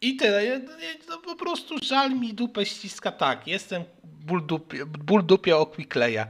[0.00, 0.60] I tyle.
[1.08, 3.46] No po prostu żal mi dupę ściska tak.
[3.46, 6.24] Jestem ból dupie, ból dupie o Quickleya.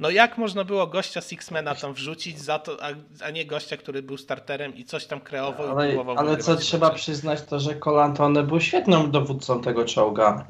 [0.00, 2.88] No jak można było gościa Sixmana tam wrzucić za to, a,
[3.24, 6.56] a nie gościa, który był starterem i coś tam kreował i ale, próbował ale co
[6.56, 10.44] trzeba przyznać, to że Colantone był świetnym dowódcą tego czołga.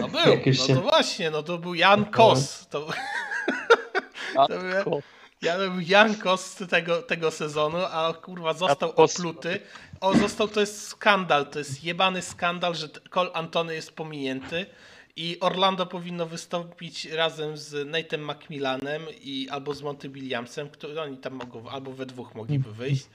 [0.00, 2.66] No był, no się- to właśnie, no to był Jan Kos.
[2.68, 2.86] To,
[4.38, 5.00] A, to był,
[5.42, 9.60] ja był Jan Kos tego, tego sezonu, a kurwa został Kos- opluty.
[10.00, 14.66] O, został, to jest skandal, to jest jebany skandal, że Col Antony jest pominięty
[15.16, 21.16] i Orlando powinno wystąpić razem z Nate'em Macmillanem i albo z Monty Williamsem, który oni
[21.16, 23.06] tam mogą, albo we dwóch mogliby wyjść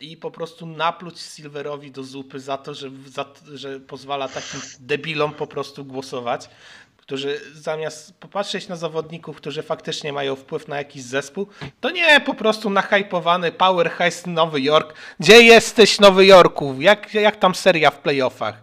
[0.00, 3.24] i po prostu napluć Silverowi do zupy za to, że, za,
[3.54, 6.48] że pozwala takim debilom po prostu głosować,
[6.96, 11.46] którzy zamiast popatrzeć na zawodników, którzy faktycznie mają wpływ na jakiś zespół,
[11.80, 14.94] to nie po prostu nahypowany Powerhouse Nowy Jork.
[15.20, 16.76] Gdzie jesteś Nowy Jorku?
[16.78, 18.60] Jak, jak tam seria w playoffach?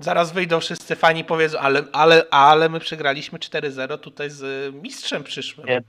[0.00, 4.72] Zaraz wyjdą wszyscy fani i powiedzą, ale, ale, ale my przegraliśmy 4-0 tutaj z y,
[4.82, 5.66] mistrzem przyszłym.
[5.66, 5.82] Nie,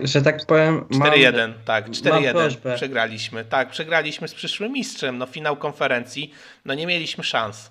[0.00, 2.74] że tak powiem, mam, 4-1, tak, 4-1 prośbę.
[2.74, 3.44] przegraliśmy.
[3.44, 5.18] Tak, przegraliśmy z przyszłym mistrzem.
[5.18, 6.34] No finał konferencji,
[6.64, 7.70] no nie mieliśmy szans.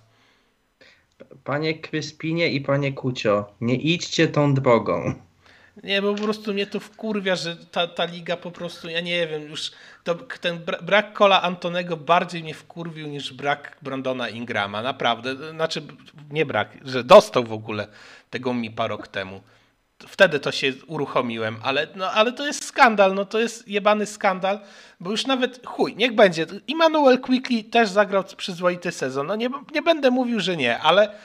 [1.43, 5.13] panie Kryspinie i panie Kucio, nie idźcie tą drogą.
[5.83, 9.27] Nie, bo po prostu mnie to wkurwia, że ta, ta liga po prostu, ja nie
[9.27, 9.71] wiem, już
[10.03, 15.51] to, ten bra- brak Kola Antonego bardziej mnie wkurwił niż brak Brandona Ingrama, naprawdę.
[15.51, 15.81] Znaczy,
[16.29, 17.87] nie brak, że dostał w ogóle
[18.29, 19.41] tego MIPA rok temu.
[20.07, 24.59] Wtedy to się uruchomiłem, ale, no, ale to jest skandal, no to jest jebany skandal,
[24.99, 26.45] bo już nawet, chuj, niech będzie.
[26.67, 31.15] Immanuel Quickly też zagrał przyzwoity sezon, no nie, nie będę mówił, że nie, ale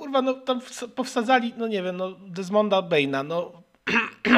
[0.00, 3.62] kurwa, no tam ws- powsadzali, no nie wiem, no Desmonda Baina, no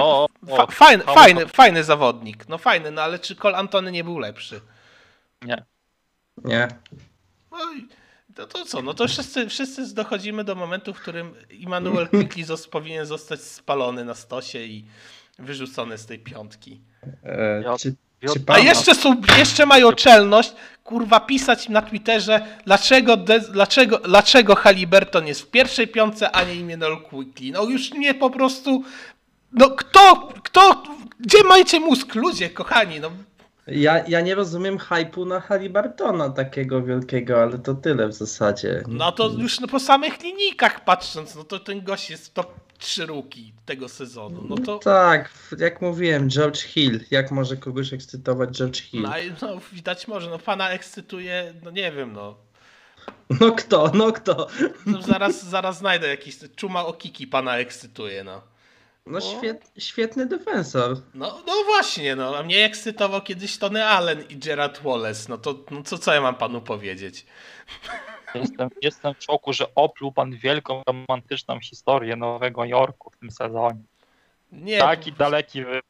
[0.01, 3.93] o, fa- o, fajny, o, fajny, fajny zawodnik, no fajny, no ale czy Cole Antony
[3.93, 4.61] nie był lepszy?
[5.43, 5.65] Nie.
[6.45, 6.69] Nie.
[7.51, 7.89] No i
[8.35, 13.41] to, co, no to wszyscy, wszyscy dochodzimy do momentu, w którym Immanuel Quickly powinien zostać
[13.41, 14.87] spalony na stosie i
[15.39, 16.81] wyrzucony z tej piątki.
[17.25, 17.95] E, Czy
[18.47, 20.53] A jeszcze są, jeszcze mają czelność,
[20.85, 26.55] kurwa, pisać na Twitterze, dlaczego, de, dlaczego, dlaczego Halliburton jest w pierwszej piątce, a nie
[26.55, 27.51] Immanuel Quickly.
[27.53, 28.85] No już mnie po prostu,
[29.53, 30.83] no kto, kto,
[31.21, 33.11] gdzie macie mózg, ludzie, kochani, no.
[33.67, 38.83] Ja, ja nie rozumiem hypu na Halibartona takiego wielkiego, ale to tyle w zasadzie.
[38.89, 42.55] No to już no, po samych linijkach patrząc, no to ten gość jest w top
[42.83, 44.79] 3 ruki tego sezonu, no to...
[44.79, 47.05] Tak, jak mówiłem, George Hill.
[47.11, 49.03] Jak może kogoś ekscytować George Hill?
[49.03, 49.11] No,
[49.43, 52.37] no widać może, no pana ekscytuje, no nie wiem, no.
[53.41, 54.47] No kto, no kto?
[54.87, 58.43] no zaraz, zaraz znajdę jakiś, czuma okiki pana ekscytuje, no.
[59.07, 60.97] No świet, świetny defensor.
[61.15, 65.65] No, no właśnie, no, a mnie ekscytował kiedyś Tony Allen i Gerard Wallace, no to
[65.71, 67.27] no, co, co ja mam panu powiedzieć?
[68.35, 73.83] Jestem, jestem w szoku, że opluł pan wielką, romantyczną historię Nowego Jorku w tym sezonie.
[74.53, 75.83] Nie, Taki daleki wybór,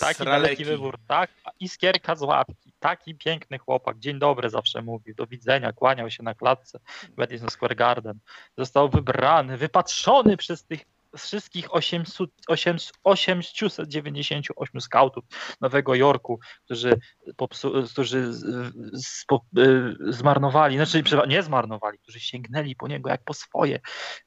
[0.00, 0.24] taki sraleki.
[0.42, 1.30] daleki wybór, tak?
[1.60, 6.34] Iskierka z łapki, taki piękny chłopak, dzień dobry zawsze mówił, do widzenia, kłaniał się na
[6.34, 6.78] klatce
[7.14, 8.18] w Madison Square Garden.
[8.58, 10.84] Został wybrany, wypatrzony przez tych
[11.16, 15.24] wszystkich 800, 800, 898 skautów
[15.60, 17.00] Nowego Jorku, którzy,
[17.36, 18.72] popsu, którzy z,
[19.06, 23.80] z, po, y, zmarnowali, znaczy nie zmarnowali, którzy sięgnęli po niego jak po swoje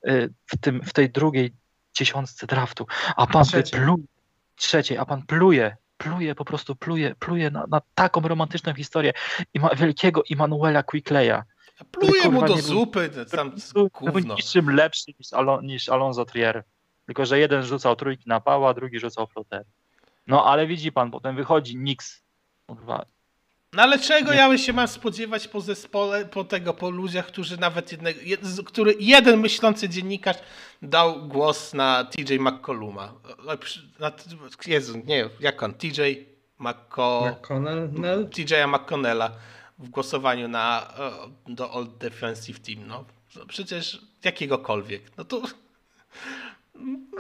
[0.08, 1.54] y, w, tym, w tej drugiej
[1.98, 2.86] dziesiątce draftu,
[3.16, 3.80] a pan Trzeciej.
[3.82, 4.04] pluje,
[4.56, 9.14] trzeciej, a pan pluje, pluje, po prostu pluje, pluje na, na taką romantyczną historię
[9.54, 11.42] i ma wielkiego Immanuela Quickleya.
[11.92, 14.36] Pluje mu do nie był- zupy, tam Był gówno.
[14.36, 16.64] niczym lepszy niż, Alo, niż Alonso Trier.
[17.08, 19.66] Tylko, że jeden rzucał trójki na pała, drugi rzucał flotery.
[20.28, 22.22] No ale widzi pan, potem wychodzi Nix.
[22.68, 23.06] Kurwa,
[23.74, 24.38] No ale czego Nie.
[24.38, 28.62] ja się mam spodziewać po zespole, po tego, po ludziach, którzy nawet jednego, jed, z-
[28.62, 30.38] który jeden myślący dziennikarz
[30.82, 33.14] dał głos na TJ McColluma.
[33.48, 34.12] O, przy- Na,
[34.68, 36.02] Jezu, nie, jak on, TJ
[36.60, 37.32] McCo...
[37.32, 37.90] McConnell?
[37.94, 38.28] Nell?
[38.30, 39.32] TJ'a McConnella
[39.80, 40.94] w głosowaniu na
[41.48, 42.88] e, do All Defensive Team.
[42.88, 43.06] No,
[43.36, 45.02] No przecież jakiegokolwiek.
[45.18, 45.42] No to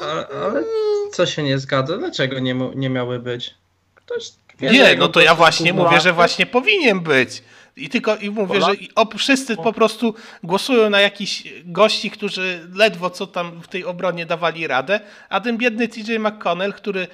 [0.01, 0.63] Ale, ale
[1.11, 1.97] co się nie zgadza?
[1.97, 3.55] Dlaczego nie, nie miały być?
[3.95, 4.31] Ktoś
[4.61, 7.43] nie, no to ja właśnie mówię, że właśnie powinien być.
[7.75, 13.09] I tylko i mówię, że op, wszyscy po prostu głosują na jakichś gości, którzy ledwo
[13.09, 17.07] co tam w tej obronie dawali radę, a ten biedny TJ McConnell, który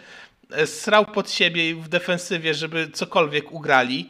[0.52, 4.10] e, srał pod siebie w defensywie, żeby cokolwiek ugrali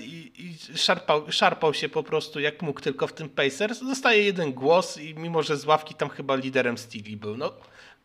[0.00, 4.52] i, i szarpał, szarpał się po prostu jak mógł tylko w tym Pacers, dostaje jeden
[4.52, 7.36] głos i mimo, że z ławki tam chyba liderem Steely był.
[7.36, 7.52] No,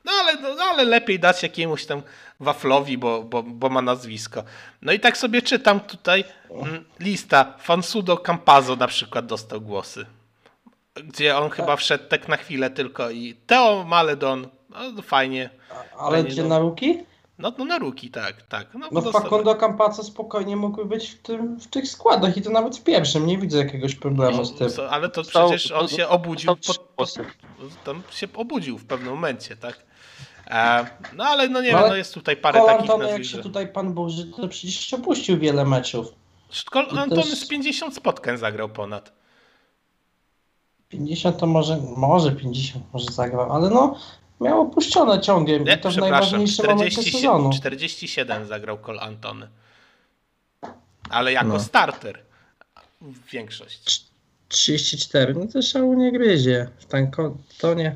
[0.06, 2.02] no ale, no, ale lepiej dać jakiemuś tam
[2.40, 4.44] waflowi, bo, bo, bo ma nazwisko.
[4.82, 7.54] No i tak sobie czytam tutaj mm, lista.
[7.60, 10.06] Fansudo Campazzo na przykład dostał głosy.
[10.96, 15.50] Gdzie on chyba wszedł tak na chwilę tylko i Teo Maledon, no fajnie.
[16.00, 16.50] Ale Fajnie, gdzie no.
[16.50, 17.04] na ruki?
[17.40, 18.68] No, no na ruki, tak, tak.
[18.74, 22.78] No, No Facundo Campazzo spokojnie mógłby być w, tym, w tych składach i to nawet
[22.78, 23.26] w pierwszym.
[23.26, 24.70] Nie widzę jakiegoś problemu z tym.
[24.70, 27.24] co, ale to przecież on się obudził, dostał po, trzy po,
[27.58, 27.76] głosy.
[27.84, 29.86] tam się obudził w pewnym momencie, tak?
[30.48, 30.86] E,
[31.16, 33.38] no ale no nie No, wiem, no jest tutaj parę Cole takich Antony, jak się
[33.38, 36.08] tutaj pan burzy, to przecież opuścił wiele meczów.
[36.50, 39.14] Szkol I Antony też- z 50 spotkań zagrał ponad.
[40.90, 43.96] 50 to może, może 50 może zagrał, ale no
[44.42, 47.50] miał opuszczone ciągiem Nie, i to w najważniejszym momencie 47, sezonu.
[47.54, 49.48] 47 zagrał Cole Antony.
[51.10, 51.60] Ale jako No.
[51.60, 52.20] starter.
[53.32, 54.06] Większość.
[54.48, 56.70] 34, no to szału nie gryzie.
[56.80, 56.86] W
[57.76, 57.96] nie.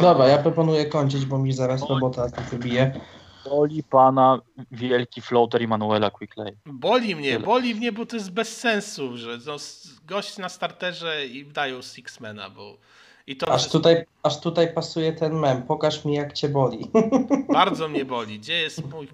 [0.00, 3.00] Dobra, ja proponuję kończyć, bo mi zaraz robota tu wybije.
[3.44, 4.38] boli pana
[4.70, 6.56] wielki floater Immanuela Quickley.
[6.66, 7.44] Boli mnie, Tyle.
[7.46, 9.56] boli mnie, bo to jest bez sensu, że no,
[10.06, 12.76] gość na starterze i dają Sixmana, bo
[13.26, 15.62] i to Aż tutaj, aż tutaj pasuje ten mem.
[15.62, 16.90] Pokaż mi jak cię boli.
[17.52, 18.38] bardzo mnie boli.
[18.38, 19.08] Gdzie jest mój,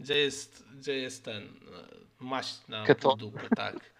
[0.00, 1.48] gdzie jest, gdzie jest ten e,
[2.20, 2.84] maść na
[3.16, 3.92] dupę, tak.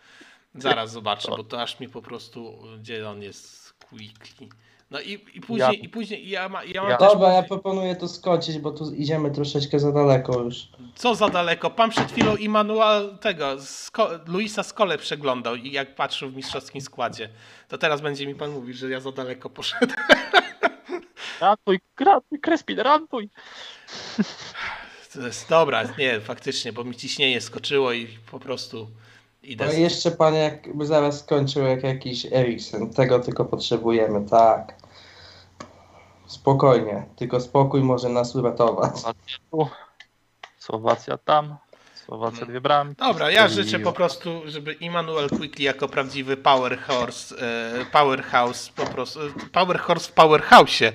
[0.55, 4.49] Zaraz zobaczę, bo to aż mi po prostu, gdzie on jest quickly.
[4.93, 7.43] No i, i później, Ja- i później ja, ma, ja mam Ja- też Dobra, ja
[7.43, 10.69] proponuję to skończyć, bo tu idziemy troszeczkę za daleko już.
[10.95, 11.71] Co za daleko?
[11.71, 17.29] Pan przed chwilą Immanuel tego, Sko Luisa Skole przeglądał i jak patrzył w mistrzowskim składzie.
[17.69, 19.91] To teraz będzie mi pan mówić, że ja za daleko poszedłem.
[21.41, 23.29] Rantuj, rantuj, Crespin, rantuj.
[25.13, 28.89] To jest, dobra, nie, faktycznie, bo mi ciśnienie skoczyło i po prostu
[29.43, 29.67] idę.
[29.67, 32.91] No z- i jeszcze pan jakby zaraz skończył jak jakiś Eriksen.
[32.91, 34.82] Tego tylko potrzebujemy, tak.
[36.33, 38.99] Spokojnie, tylko spokój może nas uratować.
[38.99, 39.69] Słowacja tu,
[40.59, 41.57] Słowacja tam,
[41.95, 42.97] Słowacja dwie bramki.
[42.97, 47.37] Dobra, ja życzę po prostu, żeby Immanuel Quickly jako prawdziwy power horse,
[47.81, 50.93] e, powerhouse po prostu, e, power horse w powerhouse'ie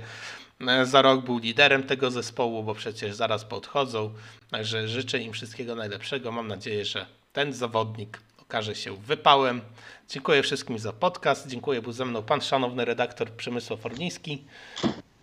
[0.68, 4.14] e, za rok był liderem tego zespołu, bo przecież zaraz podchodzą.
[4.52, 6.32] Także życzę im wszystkiego najlepszego.
[6.32, 9.62] Mam nadzieję, że ten zawodnik okaże się wypałem.
[10.10, 11.48] Dziękuję wszystkim za podcast.
[11.48, 14.46] Dziękuję, był ze mną pan szanowny redaktor Przemysław Orliński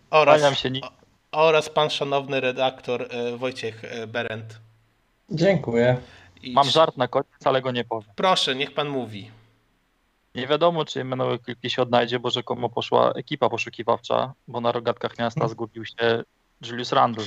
[0.09, 0.69] oraz, się,
[1.31, 4.59] oraz pan szanowny redaktor e, Wojciech e, Berend.
[5.29, 5.97] Dziękuję.
[6.43, 8.09] I Mam żart na koniec, ale go nie powiem.
[8.15, 9.31] Proszę, niech pan mówi.
[10.35, 15.19] Nie wiadomo, czy Emanuel Kilki się odnajdzie, bo rzekomo poszła ekipa poszukiwawcza, bo na rogatkach
[15.19, 16.23] miasta zgubił się
[16.61, 17.23] Julius Randle.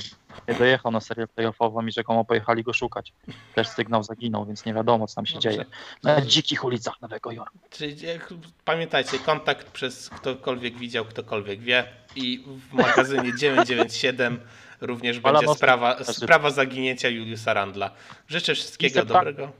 [0.47, 3.13] Nie dojechał na serię playoffową i rzekomo pojechali go szukać.
[3.55, 5.49] Też sygnał zaginął, więc nie wiadomo, co tam się Dobrze.
[5.49, 5.65] dzieje.
[6.03, 7.57] Na dzikich ulicach Nowego Jorku.
[7.69, 8.33] Czyli jak,
[8.65, 11.83] pamiętajcie, kontakt przez ktokolwiek widział, ktokolwiek wie.
[12.15, 14.39] I w magazynie 997
[14.81, 16.07] również będzie sprawa, też.
[16.07, 17.91] sprawa zaginięcia Juliusa Randla.
[18.27, 19.51] Życzę wszystkiego dobrego.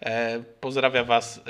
[0.00, 1.40] E, Pozdrawiam Was